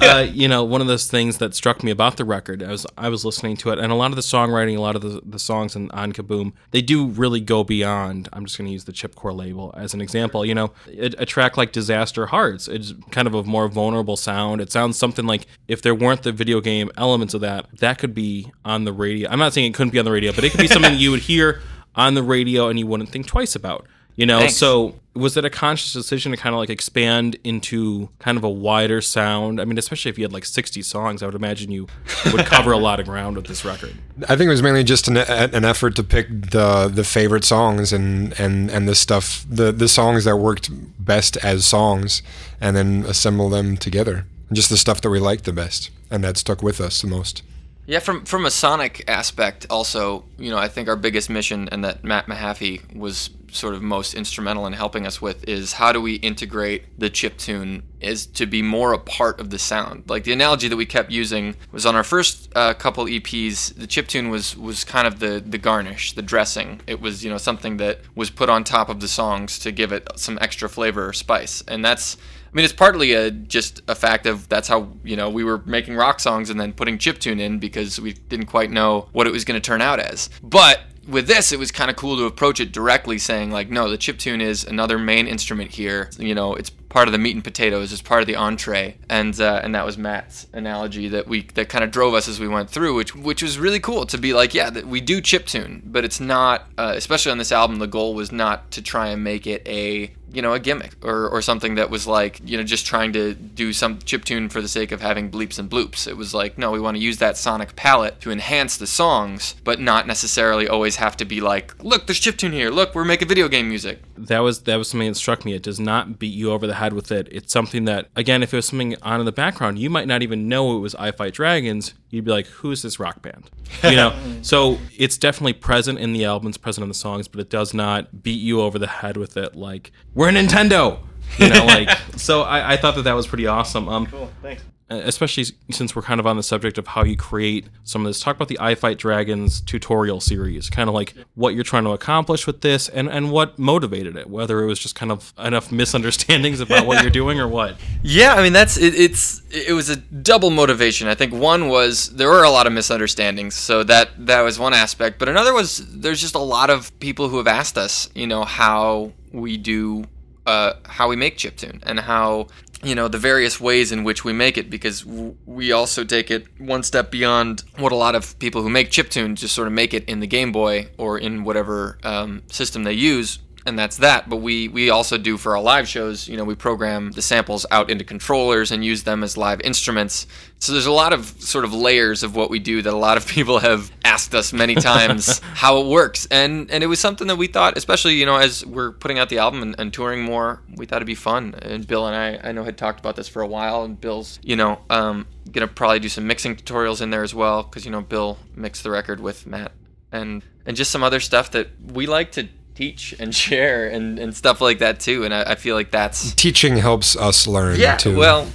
uh, 0.03 0.27
you 0.31 0.47
know, 0.47 0.63
one 0.63 0.81
of 0.81 0.85
those 0.87 1.07
things 1.07 1.39
that 1.39 1.55
struck 1.55 1.81
me 1.83 1.89
about 1.89 2.17
the 2.17 2.25
record, 2.25 2.61
I 2.61 2.69
was 2.69 2.85
I 2.95 3.09
was 3.09 3.25
listening 3.25 3.57
to 3.57 3.71
it, 3.71 3.79
and 3.79 3.91
a 3.91 3.95
lot 3.95 4.11
of 4.11 4.15
the 4.15 4.21
songwriting, 4.21 4.77
a 4.77 4.81
lot 4.81 4.95
of 4.95 5.01
the, 5.01 5.19
the 5.25 5.39
songs 5.39 5.75
in, 5.75 5.89
on 5.91 6.13
Kaboom, 6.13 6.53
they 6.71 6.83
do 6.83 7.07
really 7.07 7.41
go 7.41 7.63
beyond. 7.63 8.29
I'm 8.33 8.45
just 8.45 8.55
going 8.57 8.67
to 8.67 8.71
use 8.73 8.83
the 8.83 8.93
Chipcore 8.93 9.35
label 9.35 9.73
as 9.75 9.95
an 9.95 10.01
example. 10.01 10.45
You 10.45 10.53
know, 10.53 10.73
a, 10.87 11.05
a 11.17 11.25
track 11.25 11.57
like 11.57 11.71
Disaster 11.71 12.27
Hearts, 12.27 12.67
it's 12.67 12.93
kind 13.09 13.27
of 13.27 13.33
a 13.33 13.43
more 13.43 13.67
vulnerable 13.67 14.15
sound. 14.15 14.61
It 14.61 14.71
sounds 14.71 14.95
something 14.97 15.25
like 15.25 15.47
if 15.67 15.81
there 15.81 15.95
weren't 15.95 16.21
the 16.21 16.31
video 16.31 16.61
game 16.67 16.91
elements 16.97 17.33
of 17.33 17.41
that, 17.41 17.65
that 17.79 17.97
could 17.97 18.13
be 18.13 18.51
on 18.65 18.83
the 18.83 18.91
radio. 18.91 19.29
I'm 19.29 19.39
not 19.39 19.53
saying 19.53 19.67
it 19.67 19.73
couldn't 19.73 19.91
be 19.91 19.99
on 19.99 20.05
the 20.05 20.11
radio, 20.11 20.33
but 20.33 20.43
it 20.43 20.51
could 20.51 20.59
be 20.59 20.67
something 20.67 20.95
you 20.95 21.11
would 21.11 21.21
hear 21.21 21.61
on 21.95 22.13
the 22.13 22.23
radio 22.23 22.67
and 22.67 22.77
you 22.77 22.85
wouldn't 22.85 23.09
think 23.09 23.25
twice 23.25 23.55
about. 23.55 23.87
You 24.17 24.25
know, 24.25 24.39
Thanks. 24.39 24.55
so 24.55 24.95
was 25.13 25.37
it 25.37 25.45
a 25.45 25.49
conscious 25.49 25.93
decision 25.93 26.31
to 26.31 26.37
kind 26.37 26.53
of 26.55 26.59
like 26.59 26.71
expand 26.71 27.37
into 27.43 28.09
kind 28.17 28.35
of 28.35 28.43
a 28.43 28.49
wider 28.49 28.99
sound? 28.99 29.61
I 29.61 29.65
mean, 29.65 29.77
especially 29.77 30.09
if 30.09 30.17
you 30.17 30.23
had 30.23 30.33
like 30.33 30.43
60 30.43 30.81
songs, 30.81 31.21
I 31.21 31.27
would 31.27 31.35
imagine 31.35 31.71
you 31.71 31.87
would 32.33 32.45
cover 32.47 32.71
a 32.71 32.77
lot 32.77 32.99
of 32.99 33.05
ground 33.05 33.35
with 33.35 33.45
this 33.45 33.63
record. 33.63 33.93
I 34.23 34.35
think 34.35 34.47
it 34.47 34.49
was 34.49 34.63
mainly 34.63 34.83
just 34.83 35.07
an, 35.07 35.17
an 35.17 35.63
effort 35.63 35.95
to 35.97 36.03
pick 36.03 36.29
the 36.29 36.91
the 36.91 37.03
favorite 37.03 37.43
songs 37.43 37.93
and 37.93 38.37
and 38.39 38.71
and 38.71 38.87
the 38.87 38.95
stuff 38.95 39.45
the 39.47 39.71
the 39.71 39.87
songs 39.87 40.23
that 40.25 40.37
worked 40.37 40.69
best 40.97 41.37
as 41.37 41.65
songs, 41.65 42.23
and 42.59 42.75
then 42.75 43.05
assemble 43.07 43.49
them 43.49 43.77
together. 43.77 44.25
Just 44.51 44.69
the 44.69 44.77
stuff 44.77 45.01
that 45.01 45.09
we 45.09 45.19
liked 45.19 45.43
the 45.43 45.53
best, 45.53 45.89
and 46.09 46.23
that 46.23 46.37
stuck 46.37 46.63
with 46.63 46.79
us 46.79 47.01
the 47.01 47.07
most. 47.07 47.43
Yeah, 47.87 47.99
from 47.99 48.25
from 48.25 48.45
a 48.45 48.51
sonic 48.51 49.05
aspect, 49.07 49.65
also, 49.69 50.25
you 50.37 50.49
know, 50.49 50.57
I 50.57 50.67
think 50.67 50.89
our 50.89 50.97
biggest 50.97 51.29
mission, 51.29 51.69
and 51.69 51.83
that 51.85 52.03
Matt 52.03 52.27
Mahaffey 52.27 52.93
was 52.93 53.29
sort 53.49 53.73
of 53.73 53.81
most 53.81 54.13
instrumental 54.13 54.67
in 54.67 54.73
helping 54.73 55.07
us 55.07 55.21
with, 55.21 55.47
is 55.47 55.73
how 55.73 55.93
do 55.93 56.01
we 56.01 56.15
integrate 56.15 56.83
the 56.99 57.09
chip 57.09 57.37
tune 57.37 57.83
is 58.01 58.25
to 58.25 58.45
be 58.45 58.61
more 58.61 58.91
a 58.91 58.99
part 58.99 59.39
of 59.39 59.49
the 59.51 59.57
sound. 59.57 60.03
Like 60.07 60.25
the 60.25 60.33
analogy 60.33 60.67
that 60.67 60.75
we 60.75 60.85
kept 60.85 61.11
using 61.11 61.55
was 61.71 61.85
on 61.85 61.95
our 61.95 62.03
first 62.03 62.51
uh, 62.55 62.73
couple 62.73 63.05
EPs, 63.05 63.73
the 63.75 63.87
chip 63.87 64.07
tune 64.07 64.29
was 64.29 64.57
was 64.57 64.83
kind 64.83 65.07
of 65.07 65.19
the 65.19 65.41
the 65.45 65.57
garnish, 65.57 66.13
the 66.13 66.21
dressing. 66.21 66.81
It 66.87 66.99
was 66.99 67.23
you 67.23 67.29
know 67.29 67.37
something 67.37 67.77
that 67.77 68.01
was 68.15 68.29
put 68.29 68.49
on 68.49 68.65
top 68.65 68.89
of 68.89 68.99
the 68.99 69.07
songs 69.07 69.59
to 69.59 69.71
give 69.71 69.93
it 69.93 70.07
some 70.17 70.37
extra 70.41 70.67
flavor 70.67 71.07
or 71.07 71.13
spice, 71.13 71.63
and 71.67 71.83
that's. 71.83 72.17
I 72.51 72.55
mean, 72.55 72.63
it's 72.63 72.73
partly 72.73 73.13
a 73.13 73.31
just 73.31 73.81
a 73.87 73.95
fact 73.95 74.25
of 74.25 74.47
that's 74.49 74.67
how 74.67 74.89
you 75.03 75.15
know 75.15 75.29
we 75.29 75.43
were 75.43 75.61
making 75.65 75.95
rock 75.95 76.19
songs 76.19 76.49
and 76.49 76.59
then 76.59 76.73
putting 76.73 76.97
chiptune 76.97 77.39
in 77.39 77.59
because 77.59 77.99
we 77.99 78.13
didn't 78.13 78.47
quite 78.47 78.71
know 78.71 79.09
what 79.11 79.27
it 79.27 79.33
was 79.33 79.45
going 79.45 79.59
to 79.59 79.65
turn 79.65 79.81
out 79.81 79.99
as. 79.99 80.29
But 80.41 80.81
with 81.07 81.27
this, 81.27 81.51
it 81.51 81.59
was 81.59 81.71
kind 81.71 81.89
of 81.89 81.95
cool 81.95 82.17
to 82.17 82.25
approach 82.25 82.59
it 82.59 82.71
directly, 82.71 83.17
saying 83.17 83.51
like, 83.51 83.69
no, 83.69 83.89
the 83.89 83.97
chiptune 83.97 84.41
is 84.41 84.63
another 84.63 84.97
main 84.97 85.27
instrument 85.27 85.71
here. 85.71 86.09
You 86.17 86.35
know, 86.35 86.53
it's 86.53 86.71
part 86.89 87.07
of 87.07 87.11
the 87.11 87.17
meat 87.17 87.35
and 87.35 87.43
potatoes, 87.43 87.91
it's 87.91 88.01
part 88.01 88.21
of 88.21 88.27
the 88.27 88.35
entree, 88.35 88.97
and 89.09 89.39
uh, 89.39 89.61
and 89.63 89.75
that 89.75 89.85
was 89.85 89.97
Matt's 89.97 90.47
analogy 90.53 91.07
that 91.09 91.27
we 91.27 91.41
that 91.53 91.69
kind 91.69 91.83
of 91.83 91.91
drove 91.91 92.13
us 92.13 92.27
as 92.27 92.39
we 92.39 92.47
went 92.47 92.69
through, 92.69 92.95
which 92.95 93.15
which 93.15 93.41
was 93.43 93.59
really 93.59 93.79
cool 93.79 94.05
to 94.05 94.17
be 94.17 94.33
like, 94.33 94.53
yeah, 94.53 94.69
we 94.81 95.01
do 95.01 95.21
chiptune, 95.21 95.81
but 95.85 96.05
it's 96.05 96.19
not, 96.19 96.67
uh, 96.77 96.93
especially 96.95 97.31
on 97.31 97.37
this 97.37 97.51
album, 97.51 97.79
the 97.79 97.87
goal 97.87 98.13
was 98.13 98.31
not 98.31 98.71
to 98.71 98.81
try 98.81 99.07
and 99.07 99.23
make 99.23 99.47
it 99.47 99.67
a 99.67 100.11
you 100.31 100.41
know 100.41 100.53
a 100.53 100.59
gimmick 100.59 100.93
or, 101.03 101.29
or 101.29 101.41
something 101.41 101.75
that 101.75 101.89
was 101.89 102.05
like 102.05 102.41
you 102.43 102.57
know 102.57 102.63
just 102.63 102.85
trying 102.85 103.13
to 103.13 103.33
do 103.33 103.71
some 103.71 103.97
chiptune 103.99 104.51
for 104.51 104.61
the 104.61 104.67
sake 104.67 104.91
of 104.91 105.01
having 105.01 105.31
bleeps 105.31 105.57
and 105.57 105.69
bloops. 105.69 106.07
It 106.07 106.17
was 106.17 106.33
like 106.33 106.57
no 106.57 106.71
we 106.71 106.79
want 106.79 106.97
to 106.97 107.03
use 107.03 107.17
that 107.17 107.37
sonic 107.37 107.75
palette 107.75 108.19
to 108.21 108.31
enhance 108.31 108.77
the 108.77 108.87
songs 108.87 109.55
but 109.63 109.79
not 109.79 110.05
necessarily 110.05 110.67
always 110.67 110.97
have 110.97 111.17
to 111.17 111.25
be 111.25 111.41
like 111.41 111.81
look 111.83 112.07
there's 112.07 112.19
chiptune 112.19 112.53
here. 112.53 112.69
Look 112.69 112.93
we're 112.93 113.05
making 113.05 113.27
video 113.27 113.47
game 113.47 113.69
music. 113.69 114.01
That 114.17 114.39
was 114.39 114.61
that 114.63 114.75
was 114.75 114.89
something 114.89 115.07
that 115.07 115.15
struck 115.15 115.45
me. 115.45 115.53
It 115.53 115.63
does 115.63 115.79
not 115.79 116.19
beat 116.19 116.33
you 116.33 116.51
over 116.51 116.67
the 116.67 116.75
head 116.77 116.93
with 116.93 117.11
it. 117.11 117.27
It's 117.31 117.51
something 117.51 117.85
that 117.85 118.09
again, 118.15 118.43
if 118.43 118.53
it 118.53 118.57
was 118.57 118.65
something 118.65 118.95
on 119.01 119.19
in 119.19 119.25
the 119.25 119.31
background, 119.31 119.79
you 119.79 119.89
might 119.89 120.07
not 120.07 120.21
even 120.21 120.47
know 120.47 120.75
it 120.77 120.79
was 120.79 120.95
I 120.95 121.11
Fight 121.11 121.33
Dragons. 121.33 121.93
You'd 122.09 122.25
be 122.25 122.31
like, 122.31 122.47
"Who's 122.47 122.81
this 122.81 122.99
rock 122.99 123.21
band?" 123.21 123.49
You 123.83 123.95
know. 123.95 124.17
so 124.41 124.77
it's 124.97 125.17
definitely 125.17 125.53
present 125.53 125.99
in 125.99 126.13
the 126.13 126.25
albums, 126.25 126.57
present 126.57 126.83
in 126.83 126.89
the 126.89 126.95
songs, 126.95 127.27
but 127.27 127.39
it 127.39 127.49
does 127.49 127.73
not 127.73 128.23
beat 128.23 128.41
you 128.41 128.61
over 128.61 128.79
the 128.79 128.87
head 128.87 129.17
with 129.17 129.37
it. 129.37 129.55
Like 129.55 129.91
we're 130.13 130.29
Nintendo. 130.29 130.99
You 131.37 131.49
know, 131.49 131.65
like 131.65 131.89
so. 132.15 132.43
I, 132.43 132.73
I 132.73 132.77
thought 132.77 132.95
that 132.95 133.03
that 133.03 133.13
was 133.13 133.27
pretty 133.27 133.47
awesome. 133.47 133.89
Um, 133.89 134.05
Cool, 134.05 134.29
thanks. 134.41 134.63
Especially 134.89 135.45
since 135.71 135.95
we're 135.95 136.01
kind 136.01 136.19
of 136.19 136.27
on 136.27 136.37
the 136.37 136.43
subject 136.43 136.77
of 136.77 136.87
how 136.87 137.03
you 137.03 137.17
create 137.17 137.67
some 137.83 138.05
of 138.05 138.09
this. 138.09 138.19
Talk 138.19 138.35
about 138.35 138.47
the 138.47 138.57
I 138.59 138.75
Fight 138.75 138.97
Dragons 138.97 139.61
tutorial 139.61 140.21
series, 140.21 140.69
kind 140.69 140.87
of 140.87 140.95
like 140.95 141.13
what 141.35 141.55
you're 141.55 141.63
trying 141.63 141.83
to 141.83 141.91
accomplish 141.91 142.47
with 142.47 142.61
this, 142.61 142.87
and 142.89 143.09
and 143.09 143.31
what 143.31 143.59
motivated 143.59 144.15
it. 144.15 144.29
Whether 144.29 144.61
it 144.61 144.65
was 144.65 144.79
just 144.79 144.95
kind 144.95 145.11
of 145.11 145.33
enough 145.37 145.71
misunderstandings 145.71 146.59
about 146.59 146.85
what 146.85 147.01
you're 147.01 147.11
doing, 147.11 147.39
or 147.39 147.47
what. 147.47 147.75
Yeah, 148.03 148.35
I 148.35 148.43
mean 148.43 148.53
that's 148.53 148.77
it, 148.77 148.95
it's 148.95 149.41
it 149.49 149.73
was 149.73 149.89
a 149.89 149.95
double 149.97 150.49
motivation. 150.49 151.07
I 151.07 151.15
think 151.15 151.33
one 151.33 151.67
was 151.67 152.09
there 152.15 152.29
were 152.29 152.43
a 152.43 152.49
lot 152.49 152.67
of 152.67 152.73
misunderstandings, 152.73 153.55
so 153.55 153.83
that 153.83 154.09
that 154.27 154.41
was 154.41 154.59
one 154.59 154.73
aspect. 154.73 155.19
But 155.19 155.27
another 155.27 155.53
was 155.53 155.85
there's 155.99 156.21
just 156.21 156.35
a 156.35 156.39
lot 156.39 156.69
of 156.69 156.97
people 156.99 157.27
who 157.27 157.37
have 157.37 157.47
asked 157.47 157.77
us, 157.77 158.09
you 158.15 158.27
know, 158.27 158.43
how 158.43 159.11
we 159.33 159.57
do 159.57 160.05
uh, 160.47 160.73
how 160.85 161.09
we 161.09 161.15
make 161.15 161.37
chiptune 161.37 161.79
and 161.83 161.99
how 161.99 162.47
you 162.83 162.93
know 162.93 163.07
the 163.07 163.17
various 163.17 163.59
ways 163.59 163.91
in 163.91 164.03
which 164.03 164.23
we 164.23 164.33
make 164.33 164.57
it 164.57 164.69
because 164.69 165.05
we 165.05 165.71
also 165.71 166.03
take 166.03 166.29
it 166.29 166.47
one 166.59 166.83
step 166.83 167.09
beyond 167.09 167.63
what 167.77 167.91
a 167.91 167.95
lot 167.95 168.15
of 168.15 168.37
people 168.39 168.61
who 168.61 168.69
make 168.69 168.91
chiptune 168.91 169.35
just 169.35 169.55
sort 169.55 169.67
of 169.67 169.73
make 169.73 169.93
it 169.93 170.03
in 170.05 170.19
the 170.19 170.27
Game 170.27 170.51
Boy 170.51 170.89
or 170.97 171.17
in 171.17 171.43
whatever 171.43 171.97
um, 172.03 172.43
system 172.47 172.83
they 172.83 172.93
use 172.93 173.39
and 173.67 173.77
that's 173.77 173.97
that. 173.97 174.29
But 174.29 174.37
we 174.37 174.67
we 174.69 174.89
also 174.89 175.17
do 175.17 175.37
for 175.37 175.55
our 175.55 175.61
live 175.61 175.87
shows. 175.87 176.27
You 176.27 176.37
know, 176.37 176.45
we 176.45 176.55
program 176.55 177.11
the 177.11 177.21
samples 177.21 177.65
out 177.69 177.89
into 177.89 178.03
controllers 178.03 178.71
and 178.71 178.83
use 178.83 179.03
them 179.03 179.23
as 179.23 179.37
live 179.37 179.61
instruments. 179.61 180.25
So 180.59 180.71
there's 180.71 180.85
a 180.85 180.91
lot 180.91 181.13
of 181.13 181.25
sort 181.41 181.65
of 181.65 181.73
layers 181.73 182.23
of 182.23 182.35
what 182.35 182.49
we 182.49 182.59
do 182.59 182.81
that 182.81 182.93
a 182.93 182.97
lot 182.97 183.17
of 183.17 183.27
people 183.37 183.59
have 183.59 183.91
asked 184.03 184.33
us 184.33 184.53
many 184.53 184.75
times 184.91 185.39
how 185.39 185.81
it 185.81 185.87
works. 185.87 186.27
And 186.31 186.71
and 186.71 186.83
it 186.83 186.87
was 186.87 186.99
something 186.99 187.27
that 187.27 187.35
we 187.35 187.47
thought, 187.47 187.77
especially 187.77 188.15
you 188.15 188.25
know, 188.25 188.37
as 188.37 188.65
we're 188.65 188.93
putting 188.93 189.19
out 189.19 189.29
the 189.29 189.39
album 189.39 189.61
and, 189.61 189.75
and 189.77 189.93
touring 189.93 190.23
more, 190.23 190.61
we 190.75 190.85
thought 190.85 190.97
it'd 190.97 191.07
be 191.07 191.15
fun. 191.15 191.53
And 191.61 191.85
Bill 191.85 192.07
and 192.07 192.15
I, 192.15 192.49
I 192.49 192.51
know, 192.53 192.63
had 192.63 192.77
talked 192.77 192.99
about 192.99 193.15
this 193.15 193.27
for 193.27 193.41
a 193.41 193.47
while. 193.47 193.83
And 193.83 193.99
Bill's, 193.99 194.39
you 194.41 194.55
know, 194.55 194.79
um, 194.89 195.27
gonna 195.51 195.67
probably 195.67 195.99
do 195.99 196.09
some 196.09 196.25
mixing 196.25 196.55
tutorials 196.55 197.01
in 197.01 197.09
there 197.09 197.23
as 197.23 197.35
well, 197.35 197.63
because 197.63 197.85
you 197.85 197.91
know, 197.91 198.01
Bill 198.01 198.37
mixed 198.55 198.83
the 198.83 198.91
record 198.91 199.19
with 199.19 199.45
Matt 199.45 199.73
and 200.11 200.41
and 200.65 200.77
just 200.77 200.91
some 200.91 201.03
other 201.03 201.19
stuff 201.19 201.51
that 201.51 201.69
we 201.81 202.07
like 202.07 202.31
to 202.33 202.47
teach 202.77 203.15
and 203.19 203.33
share 203.43 203.89
and, 203.89 204.19
and 204.19 204.35
stuff 204.35 204.61
like 204.61 204.79
that 204.79 204.99
too 204.99 205.25
and 205.25 205.33
I, 205.33 205.41
I 205.51 205.55
feel 205.55 205.75
like 205.75 205.91
that's 205.91 206.33
Teaching 206.35 206.77
helps 206.77 207.15
us 207.15 207.47
learn 207.47 207.79
yeah 207.79 207.97
too. 207.97 208.15
well 208.15 208.47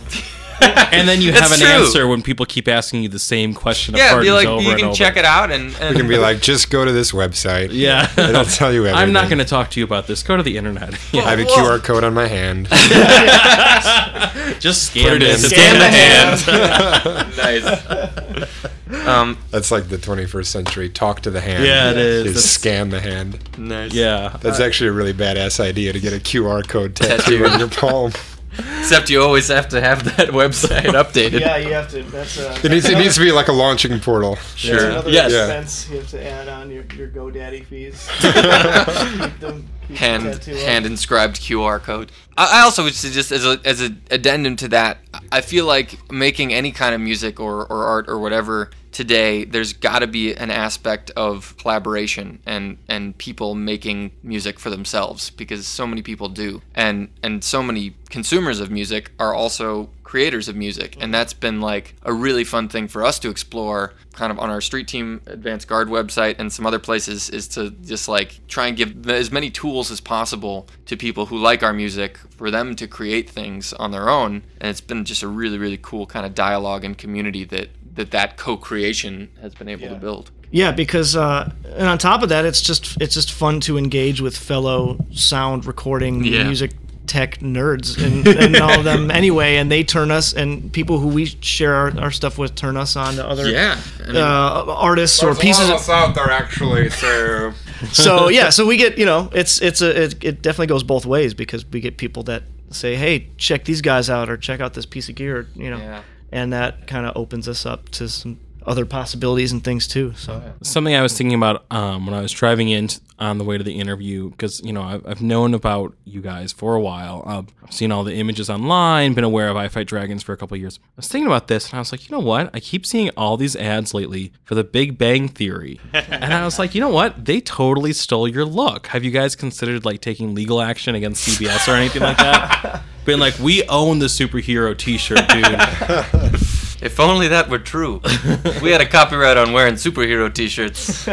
And 0.92 1.08
then 1.08 1.22
you 1.22 1.30
It's 1.30 1.40
have 1.40 1.52
an 1.52 1.58
true. 1.58 1.66
answer 1.68 2.06
when 2.06 2.20
people 2.20 2.44
keep 2.44 2.68
asking 2.68 3.02
you 3.02 3.08
the 3.08 3.18
same 3.18 3.54
question. 3.54 3.94
Of 3.94 3.98
yeah 3.98 4.10
be 4.20 4.28
partners 4.28 4.34
like 4.34 4.46
over 4.46 4.62
you 4.70 4.76
can 4.76 4.94
check 4.94 5.16
it 5.16 5.24
out 5.24 5.50
and, 5.50 5.74
and 5.80 5.94
we 5.94 6.00
can 6.00 6.06
be 6.08 6.18
like, 6.18 6.42
just 6.42 6.70
go 6.70 6.84
to 6.84 6.92
this 6.92 7.12
website. 7.12 7.70
Yeah, 7.72 8.10
It'll 8.18 8.44
tell 8.44 8.70
you 8.72 8.80
everything. 8.84 8.98
I'm 9.02 9.12
not 9.12 9.28
going 9.28 9.38
to 9.38 9.44
talk 9.46 9.70
to 9.70 9.80
you 9.80 9.84
about 9.86 10.06
this. 10.06 10.22
Go 10.22 10.36
to 10.36 10.42
the 10.42 10.58
internet. 10.58 10.92
I 11.14 11.16
have 11.30 11.38
a 11.38 11.44
Whoa. 11.44 11.78
QR 11.78 11.82
code 11.82 12.04
on 12.04 12.12
my 12.12 12.26
hand. 12.26 12.68
just 14.60 14.82
scan 14.90 15.04
Put 15.14 15.22
it 15.22 15.40
this. 15.40 15.44
in. 15.44 15.50
It's 15.50 15.54
Scan 15.54 15.78
the 15.78 15.90
hand. 15.90 17.36
nice 17.36 19.06
um 19.08 19.38
That's 19.50 19.70
like 19.70 19.88
the 19.88 19.96
21st 19.96 20.46
century. 20.46 20.88
Talk 20.90 21.22
to 21.22 21.30
the 21.30 21.40
hand. 21.40 21.64
Yeah, 21.64 21.90
it 21.92 21.96
is. 21.96 22.34
Just 22.34 22.52
scan 22.52 22.90
the 22.90 23.00
hand. 23.00 23.38
nice 23.58 23.94
Yeah, 23.94 24.36
That's 24.40 24.60
actually 24.60 24.88
a 24.88 24.92
really 24.92 25.14
badass 25.14 25.58
idea 25.60 25.92
to 25.94 26.00
get 26.00 26.12
a 26.12 26.18
QR 26.18 26.66
code 26.68 26.94
tattoo 26.94 27.38
Tattoo. 27.38 27.46
on 27.46 27.58
your 27.58 27.68
palm. 27.70 28.12
Except 28.58 29.10
you 29.10 29.22
always 29.22 29.48
have 29.48 29.68
to 29.68 29.80
have 29.80 30.04
that 30.16 30.28
website 30.42 30.84
updated 30.92 31.40
Yeah, 31.40 31.56
you 31.56 31.72
have 31.72 31.88
to. 31.90 32.02
That's 32.04 32.38
uh, 32.38 32.58
It 32.62 32.70
needs, 32.70 32.88
it 32.88 32.98
needs 32.98 33.14
to 33.14 33.20
be 33.20 33.32
like 33.32 33.48
a 33.48 33.52
launching 33.52 33.98
portal. 34.00 34.36
Sure 34.56 34.90
another 34.90 35.10
yes 35.10 35.32
Yeah. 35.32 35.44
expense 35.46 35.88
you 35.90 35.96
have 35.98 36.08
to 36.08 36.26
add 36.30 36.48
on 36.48 36.70
your, 36.70 36.84
your 36.96 37.08
GoDaddy 37.08 37.64
fees. 37.66 38.08
keep 38.20 39.40
them, 39.40 39.68
keep 39.88 39.96
hand 39.96 40.44
hand 40.44 40.86
inscribed 40.86 41.40
QR 41.40 41.80
code. 41.80 42.12
I, 42.36 42.60
I 42.60 42.62
also 42.62 42.84
would 42.84 42.94
say 42.94 43.10
just 43.10 43.32
as 43.32 43.44
a 43.46 43.60
as 43.64 43.80
an 43.80 44.02
addendum 44.10 44.56
to 44.56 44.68
that, 44.68 44.98
I 45.30 45.40
feel 45.40 45.66
like 45.66 46.10
making 46.10 46.52
any 46.52 46.72
kind 46.72 46.94
of 46.94 47.00
music 47.00 47.40
or, 47.40 47.66
or 47.66 47.84
art 47.84 48.08
or 48.08 48.18
whatever 48.18 48.70
today 48.92 49.44
there's 49.44 49.72
got 49.72 50.00
to 50.00 50.06
be 50.06 50.34
an 50.34 50.50
aspect 50.50 51.10
of 51.16 51.56
collaboration 51.56 52.40
and 52.46 52.78
and 52.88 53.16
people 53.18 53.54
making 53.54 54.12
music 54.22 54.60
for 54.60 54.70
themselves 54.70 55.30
because 55.30 55.66
so 55.66 55.86
many 55.86 56.02
people 56.02 56.28
do. 56.28 56.62
And 56.74 57.08
and 57.22 57.42
so 57.42 57.62
many 57.62 57.94
consumers 58.10 58.60
of 58.60 58.70
music 58.70 59.10
are 59.18 59.34
also 59.34 59.88
creators 60.04 60.46
of 60.46 60.54
music. 60.54 60.94
And 60.96 61.04
mm-hmm. 61.04 61.12
that's 61.12 61.32
been 61.32 61.62
like 61.62 61.94
a 62.02 62.12
really 62.12 62.44
fun 62.44 62.68
thing 62.68 62.86
for 62.86 63.02
us 63.02 63.18
to 63.20 63.30
explore 63.30 63.94
kind 64.12 64.30
of 64.30 64.38
on 64.38 64.50
our 64.50 64.60
street 64.60 64.86
team 64.86 65.22
advanced 65.24 65.66
guard 65.66 65.88
website 65.88 66.34
and 66.38 66.52
some 66.52 66.66
other 66.66 66.78
places 66.78 67.30
is 67.30 67.48
to 67.48 67.70
just 67.70 68.08
like 68.08 68.46
try 68.46 68.66
and 68.66 68.76
give 68.76 69.08
as 69.08 69.32
many 69.32 69.48
tools 69.48 69.90
as 69.90 70.02
possible 70.02 70.68
to 70.84 70.98
people 70.98 71.24
who 71.26 71.38
like 71.38 71.62
our 71.62 71.72
music 71.72 72.18
for 72.36 72.50
them 72.50 72.76
to 72.76 72.86
create 72.86 73.30
things 73.30 73.72
on 73.72 73.90
their 73.90 74.10
own. 74.10 74.42
And 74.60 74.68
it's 74.68 74.82
been 74.82 75.06
just 75.06 75.22
a 75.22 75.28
really 75.28 75.56
really 75.56 75.78
cool 75.80 76.04
kind 76.04 76.26
of 76.26 76.34
dialogue 76.34 76.84
and 76.84 76.96
community 76.96 77.44
that 77.44 77.70
that 77.94 78.10
that 78.10 78.36
co-creation 78.36 79.28
has 79.40 79.54
been 79.54 79.68
able 79.68 79.88
to 79.88 79.94
build 79.96 80.30
Yeah, 80.50 80.72
because 80.72 81.14
uh, 81.16 81.50
and 81.76 81.88
on 81.88 81.98
top 81.98 82.22
of 82.22 82.28
that, 82.30 82.44
it's 82.44 82.60
just 82.60 83.00
it's 83.00 83.14
just 83.14 83.32
fun 83.32 83.60
to 83.60 83.76
engage 83.78 84.20
with 84.20 84.36
fellow 84.36 84.98
sound 85.12 85.66
recording 85.66 86.24
Yeah. 86.24 86.44
music 86.44 86.72
tech 87.06 87.40
nerds 87.40 88.02
and, 88.02 88.26
and 88.26 88.56
all 88.56 88.78
of 88.78 88.84
them 88.84 89.10
anyway, 89.22 89.56
and 89.56 89.70
they 89.70 89.82
turn 89.84 90.10
us 90.10 90.32
and 90.32 90.72
people 90.72 90.98
who 90.98 91.08
we 91.08 91.26
share 91.26 91.74
our, 91.74 91.98
our 92.00 92.10
stuff 92.10 92.38
with 92.38 92.54
turn 92.54 92.76
us 92.76 92.96
on 92.96 93.16
to 93.16 93.26
other 93.26 93.50
yeah 93.50 93.78
I 94.02 94.06
mean, 94.06 94.16
uh, 94.16 94.64
artists 94.68 95.22
or 95.22 95.34
pieces. 95.34 95.68
Of, 95.68 95.86
out 95.90 96.14
there 96.14 96.30
actually. 96.30 96.88
So 96.90 97.52
so 97.92 98.28
yeah, 98.28 98.48
so 98.50 98.64
we 98.66 98.76
get 98.76 98.96
you 98.98 99.04
know 99.04 99.28
it's 99.34 99.60
it's 99.60 99.82
a 99.82 100.04
it, 100.04 100.24
it 100.24 100.42
definitely 100.42 100.68
goes 100.68 100.84
both 100.84 101.04
ways 101.04 101.34
because 101.34 101.66
we 101.66 101.80
get 101.80 101.96
people 101.98 102.22
that 102.24 102.44
say 102.70 102.94
hey 102.96 103.28
check 103.36 103.64
these 103.64 103.82
guys 103.82 104.08
out 104.08 104.30
or 104.30 104.36
check 104.38 104.60
out 104.60 104.72
this 104.72 104.86
piece 104.86 105.08
of 105.10 105.14
gear 105.14 105.46
you 105.54 105.68
know 105.70 105.76
Yeah. 105.78 106.02
And 106.32 106.52
that 106.52 106.86
kind 106.86 107.06
of 107.06 107.16
opens 107.16 107.46
us 107.48 107.64
up 107.66 107.88
to 107.90 108.08
some 108.08 108.40
other 108.64 108.86
possibilities 108.86 109.50
and 109.50 109.64
things 109.64 109.88
too 109.88 110.14
so 110.14 110.40
Something 110.62 110.94
I 110.94 111.02
was 111.02 111.16
thinking 111.18 111.34
about 111.34 111.64
um, 111.72 112.06
when 112.06 112.14
I 112.14 112.20
was 112.20 112.30
driving 112.30 112.68
in 112.68 112.88
on 113.22 113.38
the 113.38 113.44
way 113.44 113.56
to 113.56 113.62
the 113.64 113.78
interview, 113.78 114.30
because 114.30 114.60
you 114.60 114.72
know 114.72 114.82
I've, 114.82 115.06
I've 115.06 115.22
known 115.22 115.54
about 115.54 115.94
you 116.04 116.20
guys 116.20 116.52
for 116.52 116.74
a 116.74 116.80
while. 116.80 117.22
I've 117.24 117.72
seen 117.72 117.92
all 117.92 118.02
the 118.02 118.14
images 118.14 118.50
online, 118.50 119.14
been 119.14 119.24
aware 119.24 119.48
of 119.48 119.56
I 119.56 119.68
Fight 119.68 119.86
Dragons 119.86 120.22
for 120.22 120.32
a 120.32 120.36
couple 120.36 120.56
of 120.56 120.60
years. 120.60 120.80
I 120.82 120.88
was 120.96 121.08
thinking 121.08 121.28
about 121.28 121.46
this, 121.46 121.66
and 121.70 121.76
I 121.76 121.78
was 121.78 121.92
like, 121.92 122.08
you 122.08 122.16
know 122.16 122.22
what? 122.24 122.50
I 122.52 122.60
keep 122.60 122.84
seeing 122.84 123.10
all 123.10 123.36
these 123.36 123.54
ads 123.54 123.94
lately 123.94 124.32
for 124.44 124.56
The 124.56 124.64
Big 124.64 124.98
Bang 124.98 125.28
Theory, 125.28 125.80
and 125.92 126.34
I 126.34 126.44
was 126.44 126.58
like, 126.58 126.74
you 126.74 126.80
know 126.80 126.88
what? 126.88 127.24
They 127.24 127.40
totally 127.40 127.92
stole 127.92 128.26
your 128.26 128.44
look. 128.44 128.88
Have 128.88 129.04
you 129.04 129.12
guys 129.12 129.36
considered 129.36 129.84
like 129.84 130.00
taking 130.00 130.34
legal 130.34 130.60
action 130.60 130.94
against 130.94 131.26
CBS 131.26 131.68
or 131.72 131.76
anything 131.76 132.02
like 132.02 132.18
that? 132.18 132.82
Being 133.04 133.18
like, 133.18 133.38
we 133.38 133.64
own 133.64 133.98
the 133.98 134.06
superhero 134.06 134.76
T-shirt, 134.76 135.28
dude. 135.28 135.44
if 136.82 136.98
only 136.98 137.28
that 137.28 137.48
were 137.48 137.60
true 137.60 138.00
if 138.04 138.60
we 138.60 138.72
had 138.72 138.80
a 138.80 138.86
copyright 138.86 139.36
on 139.36 139.52
wearing 139.52 139.74
superhero 139.74 140.32
t-shirts 140.32 141.06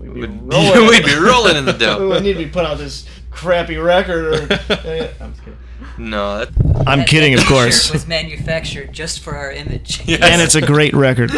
we'd, 0.00 0.10
we'd 0.42 1.04
be 1.04 1.14
rolling 1.20 1.56
in 1.56 1.66
the 1.66 1.76
dough. 1.78 2.00
we 2.00 2.06
would 2.06 2.22
need 2.22 2.32
to 2.32 2.38
be 2.38 2.50
put 2.50 2.64
out 2.64 2.78
this 2.78 3.06
crappy 3.30 3.76
record. 3.76 4.24
Or, 4.24 4.36
I'm, 4.40 4.48
just 4.48 5.44
kidding. 5.44 5.58
no 5.98 6.38
that, 6.38 6.84
I'm 6.86 7.04
kidding, 7.04 7.34
of 7.34 7.40
Shirt 7.40 7.48
course. 7.48 7.92
was 7.92 8.08
manufactured 8.08 8.92
just 8.92 9.20
for 9.20 9.36
our 9.36 9.52
image. 9.52 10.00
And 10.08 10.40
it's 10.42 10.54
a 10.54 10.62
great 10.62 10.94
record. 10.94 11.30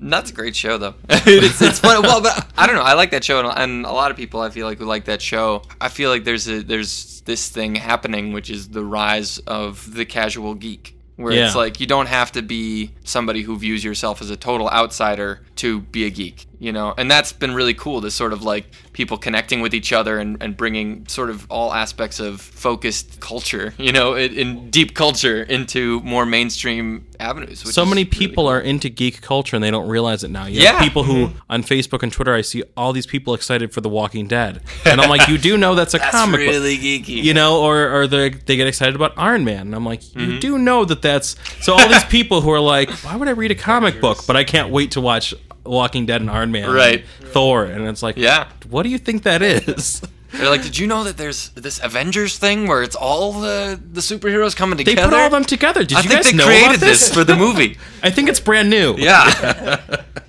That's 0.00 0.30
a 0.30 0.34
great 0.34 0.56
show, 0.56 0.78
though. 0.78 0.94
it's, 1.10 1.60
it's 1.60 1.78
fun. 1.78 2.02
Well, 2.02 2.22
but 2.22 2.50
I 2.56 2.66
don't 2.66 2.76
know. 2.76 2.82
I 2.82 2.94
like 2.94 3.10
that 3.10 3.22
show, 3.22 3.38
and, 3.38 3.58
and 3.58 3.86
a 3.86 3.92
lot 3.92 4.10
of 4.10 4.16
people 4.16 4.40
I 4.40 4.48
feel 4.50 4.66
like 4.66 4.78
who 4.78 4.86
like 4.86 5.04
that 5.04 5.20
show. 5.20 5.62
I 5.80 5.88
feel 5.88 6.08
like 6.10 6.24
there's 6.24 6.48
a 6.48 6.62
there's 6.62 7.20
this 7.22 7.48
thing 7.48 7.74
happening, 7.74 8.32
which 8.32 8.48
is 8.50 8.68
the 8.68 8.84
rise 8.84 9.38
of 9.40 9.94
the 9.94 10.06
casual 10.06 10.54
geek, 10.54 10.96
where 11.16 11.32
it's 11.32 11.54
like 11.54 11.80
you 11.80 11.86
don't 11.86 12.06
have 12.08 12.32
to 12.32 12.42
be 12.42 12.92
somebody 13.04 13.42
who 13.42 13.58
views 13.58 13.84
yourself 13.84 14.22
as 14.22 14.30
a 14.30 14.36
total 14.36 14.70
outsider 14.70 15.42
to 15.56 15.80
be 15.80 16.04
a 16.06 16.10
geek, 16.10 16.46
you 16.60 16.70
know. 16.70 16.94
And 16.96 17.10
that's 17.10 17.32
been 17.32 17.52
really 17.54 17.74
cool. 17.74 18.00
to 18.02 18.10
sort 18.10 18.32
of 18.32 18.42
like 18.44 18.66
people 18.92 19.16
connecting 19.18 19.60
with 19.62 19.74
each 19.74 19.92
other 19.92 20.18
and, 20.18 20.40
and 20.42 20.56
bringing 20.56 21.06
sort 21.08 21.30
of 21.30 21.46
all 21.50 21.72
aspects 21.72 22.20
of 22.20 22.40
focused 22.40 23.18
culture, 23.20 23.74
you 23.78 23.90
know, 23.92 24.14
in, 24.14 24.32
in 24.34 24.70
deep 24.70 24.94
culture 24.94 25.42
into 25.42 26.00
more 26.02 26.24
mainstream 26.26 27.06
avenues. 27.18 27.64
which 27.64 27.74
so 27.74 27.82
is 27.82 27.88
many 27.88 28.02
really 28.04 28.10
people 28.18 28.44
cool. 28.44 28.50
are 28.52 28.60
into 28.60 28.88
geek 28.88 29.20
culture 29.20 29.56
and 29.56 29.62
they 29.64 29.70
don't 29.70 29.88
realize 29.88 30.22
it 30.24 30.30
now. 30.30 30.46
You 30.46 30.60
Yeah. 30.62 30.72
have 30.72 30.82
people 30.82 31.02
who 31.04 31.30
on 31.50 31.62
Facebook 31.62 32.02
and 32.02 32.12
Twitter 32.12 32.34
I 32.34 32.40
see 32.42 32.62
all 32.76 32.92
these 32.92 33.06
people 33.06 33.34
excited 33.34 33.72
for 33.72 33.80
The 33.80 33.88
Walking 33.90 34.26
Dead. 34.28 34.60
And 34.86 35.00
I'm 35.00 35.08
like, 35.10 35.28
you 35.28 35.38
do 35.38 35.56
know 35.56 35.74
that's 35.74 35.94
a 35.94 35.98
That's 35.98 36.10
comic 36.10 36.40
book. 36.40 36.48
really 36.48 36.76
geeky. 36.78 37.22
You 37.22 37.32
know, 37.34 37.62
or, 37.62 37.90
or 38.02 38.06
they 38.06 38.30
they 38.30 38.56
get 38.56 38.66
excited 38.66 38.94
about 38.96 39.12
Iron 39.16 39.44
Man. 39.44 39.62
And 39.68 39.74
I'm 39.74 39.84
like, 39.84 40.02
you 40.14 40.20
Mm-hmm. 40.20 40.38
do 40.40 40.58
know 40.58 40.84
that 40.84 41.00
that's 41.02 41.36
so 41.62 41.72
all 41.74 41.88
these 41.88 42.04
people 42.18 42.40
who 42.40 42.50
are 42.50 42.60
like, 42.60 42.90
why 43.04 43.16
would 43.16 43.28
I 43.28 43.32
read 43.32 43.50
a 43.50 43.54
comic 43.54 44.00
book? 44.00 44.26
But 44.26 44.36
I 44.36 44.44
can't 44.44 44.70
wait 44.70 44.90
to 44.92 45.00
watch 45.00 45.32
Walking 45.70 46.04
Dead 46.06 46.20
and 46.20 46.28
Iron 46.30 46.50
Man. 46.52 46.64
and 46.64 46.74
Right. 46.74 47.04
Thor. 47.32 47.64
And 47.64 47.86
it's 47.88 48.02
like, 48.02 48.16
Yeah. 48.16 48.48
what 48.68 48.82
do 48.82 48.88
you 48.88 48.98
think 48.98 49.22
that 49.22 49.40
is? 49.42 50.02
They're 50.32 50.48
like, 50.48 50.62
did 50.62 50.78
you 50.78 50.86
know 50.86 51.02
that 51.04 51.16
there's 51.16 51.48
this 51.50 51.80
Avengers 51.82 52.38
thing 52.38 52.68
where 52.68 52.82
it's 52.84 52.94
all 52.94 53.32
the 53.32 53.80
the 53.92 54.00
superheroes 54.00 54.54
coming 54.54 54.78
together? 54.78 54.94
They 54.96 55.04
put 55.08 55.14
all 55.14 55.26
of 55.26 55.32
them 55.32 55.44
together. 55.44 55.82
Did 55.84 55.98
I 55.98 56.02
you 56.02 56.08
think 56.08 56.22
guys 56.22 56.30
they 56.30 56.36
know 56.36 56.46
created 56.46 56.76
about 56.76 56.80
this? 56.86 57.12
for 57.12 57.24
the 57.24 57.34
movie. 57.34 57.78
I 58.02 58.10
think 58.10 58.28
it's 58.28 58.38
brand 58.38 58.70
new. 58.70 58.94
yeah. 58.96 59.76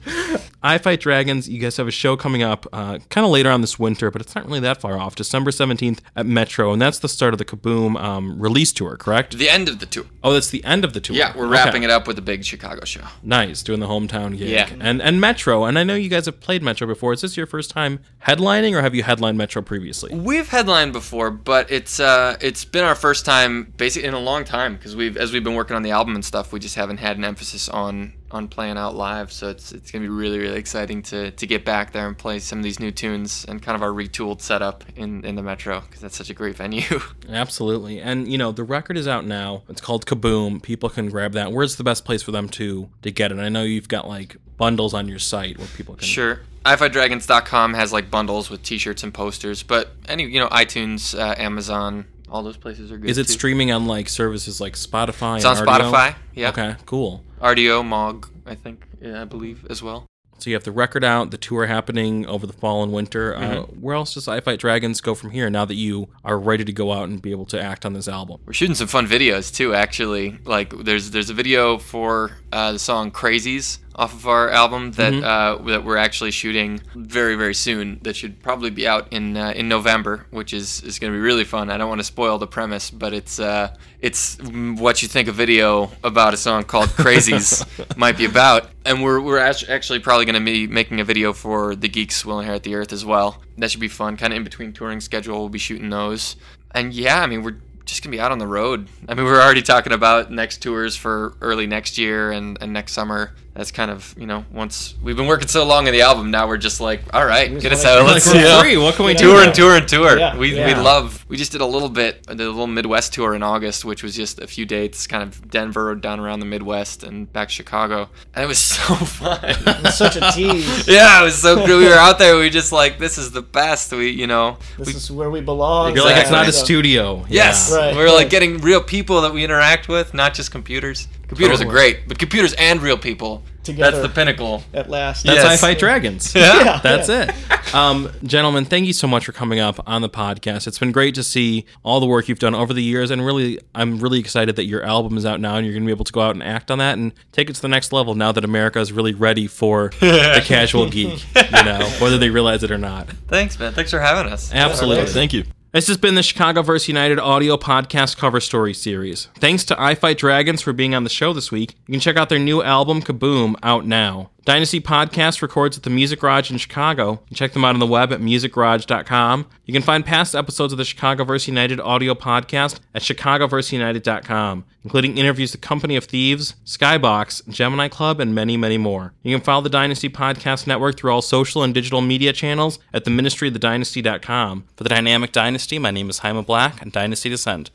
I 0.72 0.78
Fight 0.78 1.02
Dragons, 1.02 1.50
you 1.50 1.60
guys 1.60 1.76
have 1.76 1.88
a 1.90 1.92
show 1.92 2.16
coming 2.16 2.44
up 2.44 2.66
uh, 2.72 3.00
kind 3.10 3.26
of 3.26 3.32
later 3.32 3.50
on 3.50 3.60
this 3.60 3.78
winter, 3.78 4.10
but 4.10 4.22
it's 4.22 4.34
not 4.36 4.46
really 4.46 4.62
that 4.62 4.80
far 4.80 4.98
off. 4.98 5.16
December 5.16 5.52
17th 5.52 6.00
at 6.16 6.26
Metro, 6.26 6.72
and 6.72 6.82
that's 6.82 7.00
the 7.00 7.10
start 7.10 7.34
of 7.34 7.40
the 7.40 7.44
Kaboom 7.44 8.02
um, 8.02 8.42
release 8.42 8.72
tour, 8.72 8.96
correct? 8.96 9.38
the 9.38 9.50
end 9.50 9.68
of 9.68 9.80
the 9.80 9.86
tour. 9.86 10.06
Oh, 10.24 10.32
that's 10.32 10.50
the 10.50 10.64
end 10.64 10.86
of 10.86 10.94
the 10.94 11.02
tour. 11.02 11.14
Yeah, 11.14 11.36
we're 11.36 11.48
wrapping 11.48 11.84
it 11.84 11.90
up 11.90 12.08
with 12.08 12.18
a 12.20 12.22
big 12.22 12.46
Chicago 12.46 12.86
show. 12.86 13.02
Nice, 13.22 13.64
doing 13.64 13.82
the 13.82 13.88
hometown 13.88 14.38
gig. 14.38 14.48
Yeah. 14.48 14.70
And, 14.80 15.02
and 15.02 15.20
Metro, 15.20 15.66
and 15.66 15.78
I 15.78 15.84
know 15.84 15.96
you 15.96 16.08
guys 16.08 16.26
have 16.26 16.40
played 16.40 16.64
Metro 16.64 16.88
before. 16.88 17.12
Is 17.12 17.20
this 17.20 17.36
your 17.36 17.48
first 17.48 17.70
time 17.70 18.00
headlining, 18.26 18.74
or 18.74 18.82
have 18.82 18.96
you 18.96 19.04
headlined 19.04 19.38
Metro 19.38 19.62
previously? 19.62 20.16
We've 20.16 20.48
headlined 20.48 20.94
before, 20.94 21.32
but 21.32 21.70
it's 21.70 22.00
uh, 22.00 22.38
it's 22.40 22.64
been 22.64 22.86
our 22.86 22.96
first 22.96 23.26
time 23.26 23.74
basically 23.76 24.08
in 24.08 24.14
a 24.14 24.20
long 24.20 24.46
time 24.46 24.78
because 24.78 24.96
we've 24.96 25.18
as 25.18 25.34
we've 25.34 25.44
been 25.44 25.56
working 25.56 25.76
on 25.76 25.84
the 25.84 25.92
album 25.92 26.16
and 26.16 26.24
stuff, 26.24 26.54
we 26.54 26.62
just 26.62 26.76
haven't 26.76 26.98
had 26.98 27.18
an 27.18 27.26
emphasis 27.26 27.68
on 27.68 28.14
on 28.34 28.48
playing 28.48 28.78
out 28.78 28.96
live. 28.96 29.32
So 29.32 29.50
it's 29.50 29.72
it's 29.72 29.92
gonna 29.92 30.04
be 30.04 30.10
really 30.10 30.40
really 30.40 30.58
exciting 30.58 31.02
to 31.04 31.32
to 31.32 31.48
get 31.48 31.66
back 31.66 31.92
there 31.92 32.08
and 32.08 32.18
play 32.18 32.40
some 32.40 32.60
of 32.60 32.64
these 32.64 32.80
new 32.80 32.92
tunes 32.92 33.46
and 33.48 33.62
kind 33.62 33.76
of 33.76 33.84
our 33.84 33.92
retooled 33.92 34.42
setup 34.42 34.84
in 34.96 35.24
in 35.26 35.36
the 35.36 35.44
Metro 35.44 35.82
because 35.82 36.02
that's 36.02 36.18
such 36.18 36.30
a 36.30 36.34
great 36.34 36.56
venue. 36.56 37.00
Absolutely. 37.30 38.00
And, 38.00 38.32
you 38.32 38.38
know, 38.38 38.52
the 38.52 38.64
record 38.64 38.98
is 38.98 39.08
out 39.08 39.26
now. 39.26 39.64
It's 39.70 39.82
called 39.82 40.06
Kaboom. 40.06 40.62
People 40.62 40.90
can 40.90 41.10
grab 41.10 41.34
that. 41.34 41.52
Where's 41.52 41.76
the 41.76 41.84
best 41.84 42.06
place 42.06 42.22
for 42.24 42.32
them 42.32 42.50
to, 42.50 42.90
to 43.02 43.12
get 43.12 43.32
it? 43.32 43.40
I 43.40 43.50
know 43.50 43.64
you've 43.64 43.88
got, 43.88 44.08
like, 44.08 44.38
bundles 44.58 44.94
on 44.94 45.08
your 45.08 45.20
site 45.20 45.58
where 45.58 45.68
people 45.68 45.96
can. 45.96 46.08
Sure. 46.08 46.42
iFightDragons.com 46.66 47.74
has 47.74 47.92
like 47.92 48.12
bundles 48.12 48.50
with 48.50 48.62
T-shirts 48.64 49.04
and 49.04 49.14
posters, 49.14 49.64
but 49.64 49.92
any 50.08 50.24
you 50.24 50.40
know 50.40 50.48
iTunes, 50.50 51.18
uh, 51.18 51.34
Amazon, 51.38 52.06
all 52.30 52.44
those 52.44 52.58
places 52.58 52.92
are 52.92 52.98
good. 52.98 53.10
Is 53.10 53.18
it 53.18 53.26
too. 53.26 53.34
streaming 53.34 53.72
on 53.72 53.88
like 53.88 54.08
services 54.08 54.62
like 54.62 54.74
Spotify? 54.74 55.38
It's 55.38 55.46
on 55.46 55.58
Rdio? 55.58 55.66
Spotify. 55.66 56.16
Yeah. 56.36 56.50
Okay, 56.50 56.76
cool. 56.86 57.24
Rdio, 57.42 57.86
Mog, 57.86 58.30
I 58.46 58.56
think, 58.56 58.86
yeah, 59.02 59.22
I 59.22 59.26
believe 59.26 59.66
as 59.70 59.82
well. 59.82 60.06
So 60.38 60.50
you 60.50 60.56
have 60.56 60.64
the 60.64 60.72
record 60.72 61.04
out, 61.04 61.30
the 61.30 61.38
tour 61.38 61.68
happening 61.68 62.26
over 62.26 62.48
the 62.48 62.54
fall 62.54 62.82
and 62.82 62.92
winter. 62.92 63.36
Uh, 63.36 63.42
Mm-hmm. 63.42 63.82
where 63.82 63.96
else 63.96 64.16
does 64.16 64.28
I 64.28 64.40
Fight 64.40 64.60
Dragons 64.60 65.00
go 65.00 65.14
from 65.14 65.30
here 65.30 65.50
now 65.52 65.66
that 65.66 65.76
you 65.76 66.10
are 66.24 66.40
ready 66.40 66.66
to 66.66 66.74
go 66.74 66.92
out 66.92 67.10
and 67.10 67.22
be 67.22 67.30
able 67.30 67.46
to 67.48 67.62
act 67.62 67.86
on 67.86 67.94
this 67.94 68.08
album? 68.08 68.42
We're 68.48 68.54
shooting 68.54 68.74
some 68.74 68.88
fun 68.88 69.06
videos 69.06 69.54
too. 69.54 69.76
Actually, 69.76 70.40
like 70.46 70.72
there's 70.84 71.12
there's 71.12 71.30
a 71.30 71.36
video 71.36 71.78
for 71.78 72.32
uh, 72.52 72.72
the 72.72 72.80
song 72.80 73.12
"Crazies" 73.12 73.78
off 73.96 74.14
of 74.14 74.28
our 74.28 74.50
album 74.50 74.92
that 74.94 75.14
uh, 75.14 75.62
that 75.64 75.84
we're 75.84 75.98
actually 75.98 76.32
shooting 76.32 76.82
very 76.96 77.36
very 77.36 77.54
soon. 77.54 78.00
That 78.04 78.16
should 78.16 78.42
probably 78.42 78.70
be 78.70 78.88
out 78.88 79.12
in 79.12 79.38
uh, 79.38 79.54
in 79.56 79.68
November, 79.68 80.26
which 80.30 80.54
is 80.54 80.82
is 80.84 81.00
going 81.00 81.12
to 81.12 81.18
be 81.18 81.22
really 81.22 81.44
fun. 81.44 81.70
I 81.70 81.78
don't 81.78 81.90
want 81.90 82.00
to 82.00 82.06
spoil 82.06 82.38
the 82.38 82.48
premise, 82.48 82.90
but 82.92 83.14
it's 83.14 83.40
uh, 83.40 83.76
it's 84.00 84.38
what 84.42 85.02
you 85.02 85.08
think 85.08 85.28
a 85.28 85.32
video 85.32 85.92
about 86.04 86.34
a 86.34 86.38
song 86.38 86.64
called 86.64 86.90
"Crazies" 86.90 87.66
might 87.98 88.18
be 88.18 88.26
about. 88.26 88.70
And 88.86 89.04
we're 89.04 89.22
we're 89.22 89.38
actually 89.40 90.00
probably 90.00 90.26
going 90.26 90.44
to 90.44 90.46
be 90.46 90.68
making 90.68 91.00
a 91.00 91.04
video 91.04 91.34
for 91.34 91.76
the 91.76 91.88
Geeks 91.88 92.26
Will 92.26 92.40
Inherit 92.40 92.64
the 92.64 92.76
Earth 92.76 92.94
as 92.94 93.06
well. 93.06 93.42
That 93.58 93.72
should 93.72 93.82
be 93.82 93.88
fun. 93.88 94.18
Kind 94.18 94.34
of 94.34 94.38
in 94.38 94.44
between 94.44 94.74
touring 94.74 95.02
schedule, 95.02 95.40
we'll 95.40 95.50
be 95.50 95.60
shooting 95.60 95.90
those. 95.90 96.36
And 96.74 96.94
yeah, 96.94 97.22
I 97.22 97.28
mean 97.28 97.44
we're 97.44 97.58
just 97.92 98.04
gonna 98.04 98.12
be 98.12 98.20
out 98.20 98.32
on 98.32 98.40
the 98.40 98.48
road. 98.48 98.88
I 99.08 99.14
mean, 99.14 99.26
we're 99.26 99.42
already 99.42 99.62
talking 99.62 99.94
about 99.94 100.32
next 100.32 100.62
tours 100.62 100.96
for 100.96 101.36
early 101.42 101.68
next 101.68 101.98
year 101.98 102.32
and, 102.32 102.58
and 102.62 102.74
next 102.74 102.94
summer. 102.94 103.34
That's 103.54 103.72
kind 103.72 103.92
of 103.92 104.16
you 104.18 104.26
know 104.26 104.46
once 104.54 104.96
we've 105.04 105.18
been 105.18 105.28
working 105.28 105.50
so 105.50 105.66
long 105.66 105.86
on 105.88 105.92
the 105.92 106.02
album, 106.02 106.32
now 106.32 106.48
we're 106.48 106.58
just 106.58 106.80
like, 106.80 107.02
all 107.14 107.26
right, 107.26 107.60
get 107.60 107.74
us 107.74 107.84
out. 107.84 108.02
Like, 108.04 108.14
Let's 108.14 108.28
we're 108.28 108.40
you 108.40 108.46
know, 108.46 108.62
free. 108.62 108.78
What 108.78 108.96
can 108.96 109.06
we 109.06 109.14
do? 109.14 109.26
tour 109.26 109.42
now? 109.42 109.48
and 109.48 109.54
tour 109.54 109.76
and 109.76 109.88
tour. 109.88 110.18
Yeah, 110.18 110.38
we 110.38 110.54
we 110.54 110.74
love. 110.74 111.26
We 111.28 111.36
just 111.36 111.52
did 111.52 111.60
a 111.62 111.66
little 111.66 111.90
bit, 111.90 112.26
did 112.28 112.40
a 112.40 112.48
little 112.50 112.68
Midwest 112.68 113.14
tour 113.14 113.36
in 113.36 113.44
August, 113.44 113.84
which 113.84 114.04
was 114.04 114.16
just 114.16 114.40
a 114.40 114.48
few 114.48 114.66
dates, 114.66 115.06
kind 115.06 115.22
of 115.24 115.50
Denver 115.50 115.96
down 115.96 116.20
around 116.22 116.40
the 116.40 116.46
Midwest 116.46 117.04
and 117.04 117.32
back 117.32 117.50
to 117.50 117.54
Chicago, 117.54 118.10
and 118.34 118.44
it 118.44 118.48
was 118.48 118.60
so 118.60 118.96
fun. 118.96 119.54
Such 119.92 120.16
a 120.16 120.32
tease. 120.32 120.88
yeah, 120.88 121.22
it 121.22 121.26
was 121.26 121.36
so 121.42 121.66
good. 121.66 121.78
We 121.78 121.90
were 121.90 121.96
out 121.96 122.20
there. 122.20 122.38
We 122.38 122.50
just 122.50 122.72
like 122.72 123.00
this 123.00 123.18
is 123.18 123.32
the 123.32 123.42
best. 123.42 123.92
We 123.92 124.10
you 124.12 124.28
know 124.28 124.58
This 124.78 124.88
we, 124.88 124.94
is 124.94 125.12
where 125.12 125.30
we 125.30 125.42
belong. 125.42 125.94
You're 125.96 126.06
like, 126.06 126.18
it's 126.22 126.32
not 126.32 126.48
a 126.48 126.54
studio. 126.54 127.26
Yes, 127.28 127.70
Yeah. 127.70 127.78
Right, 127.78 127.96
we're 127.96 128.12
like 128.14 128.30
getting 128.30 128.60
real 128.60 128.82
people 128.82 129.22
that 129.22 129.34
we 129.34 129.44
interact 129.44 129.90
with, 129.90 130.14
not 130.14 130.34
just 130.34 130.52
computers. 130.52 131.10
Computers 131.32 131.62
are 131.62 131.66
great, 131.66 132.10
but 132.10 132.20
computers 132.20 132.54
and 132.56 132.82
real 132.82 132.98
people. 132.98 133.42
Together. 133.64 133.92
That's 134.02 134.08
the 134.10 134.14
pinnacle. 134.14 134.64
At 134.74 134.90
last. 134.90 135.24
That's 135.24 135.44
Yes. 135.44 135.46
I 135.46 135.56
Fight 135.56 135.80
Dragons. 135.80 136.36
Yeah. 136.36 136.80
That's 136.84 137.08
it. 137.08 137.32
Um, 137.74 138.12
gentlemen, 138.24 138.66
thank 138.66 138.86
you 138.86 138.92
so 138.92 139.08
much 139.08 139.24
for 139.26 139.32
coming 139.32 139.60
up 139.60 139.80
on 139.88 140.02
the 140.02 140.10
podcast. 140.10 140.68
It's 140.68 140.80
been 140.80 140.92
great 140.92 141.16
to 141.16 141.24
see 141.24 141.66
all 141.84 142.02
the 142.02 142.06
work 142.06 142.28
you've 142.28 142.40
done 142.40 142.54
over 142.54 142.74
the 142.74 142.84
years, 142.84 143.12
and 143.12 143.26
really, 143.26 143.60
I'm 143.74 144.00
really 144.00 144.20
excited 144.20 144.58
that 144.58 144.66
your 144.66 144.84
album 144.84 145.16
is 145.18 145.26
out 145.26 145.40
now, 145.40 145.56
and 145.56 145.66
you're 145.66 145.74
going 145.74 145.84
to 145.84 145.88
be 145.88 145.94
able 145.94 146.04
to 146.06 146.12
go 146.12 146.20
out 146.22 146.36
and 146.36 146.44
act 146.44 146.70
on 146.70 146.80
that 146.80 146.98
and 146.98 147.14
take 147.32 147.50
it 147.50 147.54
to 147.56 147.62
the 147.62 147.70
next 147.70 147.94
level. 147.94 148.14
Now 148.14 148.34
that 148.34 148.44
America 148.44 148.80
is 148.80 148.92
really 148.92 149.14
ready 149.14 149.48
for 149.48 149.92
the 150.02 150.42
casual 150.44 150.90
geek, 150.90 151.24
you 151.36 151.64
know, 151.64 151.88
whether 152.00 152.18
they 152.18 152.30
realize 152.30 152.64
it 152.64 152.72
or 152.72 152.78
not. 152.78 153.10
Thanks, 153.30 153.58
man. 153.58 153.72
Thanks 153.74 153.92
for 153.92 154.00
having 154.00 154.30
us. 154.34 154.52
Absolutely. 154.54 155.06
Thank 155.06 155.32
you. 155.32 155.46
This 155.74 155.88
has 155.88 155.96
been 155.96 156.16
the 156.16 156.22
ChicagoVerseUniteD 156.22 157.18
audio 157.18 157.56
podcast 157.56 158.18
cover 158.18 158.42
story 158.42 158.74
series. 158.74 159.30
Thanks 159.36 159.64
to 159.64 159.82
I 159.82 159.96
Fight 159.96 160.18
Dragons 160.18 160.62
for 160.62 160.74
being 160.74 160.94
on 160.94 161.06
the 161.06 161.10
show 161.10 161.32
this 161.32 161.50
week. 161.50 161.78
You 161.88 161.94
can 161.94 162.02
check 162.02 162.18
out 162.18 162.28
their 162.28 162.40
new 162.40 162.62
album, 162.62 163.02
Kaboom, 163.02 163.56
out 163.64 163.86
now. 163.86 164.32
Dynasty 164.44 164.82
Podcast 164.82 165.44
records 165.44 165.78
at 165.78 165.84
the 165.84 165.92
Music 165.92 166.20
Garage 166.20 166.50
in 166.50 166.58
Chicago. 166.58 167.22
Check 167.32 167.54
them 167.54 167.64
out 167.64 167.76
on 167.76 167.80
the 167.80 167.86
web 167.86 168.12
at 168.12 168.22
musicgarage.com. 168.22 169.46
You 169.66 169.74
can 169.74 169.84
find 169.84 170.04
past 170.04 170.34
episodes 170.34 170.74
of 170.74 170.78
the 170.78 170.84
ChicagoVerseUniteD 170.84 171.80
audio 171.80 172.16
podcast 172.16 172.80
at 172.96 173.04
chicagoverseunited.com, 173.04 174.66
including 174.84 175.20
interviews 175.20 175.52
with 175.52 175.62
Company 175.62 175.96
of 175.96 176.06
Thieves, 176.06 176.56
Skybox, 176.66 177.48
Gemini 177.50 177.88
Club, 177.88 178.20
and 178.20 178.34
many, 178.34 178.58
many 178.58 178.80
more. 178.80 179.14
You 179.22 179.36
can 179.38 179.44
follow 179.44 179.62
the 179.62 179.70
Dynasty 179.70 180.10
Podcast 180.10 180.66
Network 180.66 180.98
through 180.98 181.12
all 181.12 181.22
social 181.22 181.62
and 181.62 181.72
digital 181.72 182.02
media 182.02 182.34
channels 182.34 182.80
at 182.94 183.06
theministryofthedynasty.com. 183.06 184.64
For 184.76 184.84
the 184.84 184.90
Dynamic 184.90 185.32
Dynasty, 185.32 185.78
my 185.78 185.92
name 185.92 186.10
is 186.10 186.20
Jaime 186.20 186.42
Black, 186.42 186.82
and 186.82 186.92
Dynasty 186.92 187.30
Descent. 187.30 187.70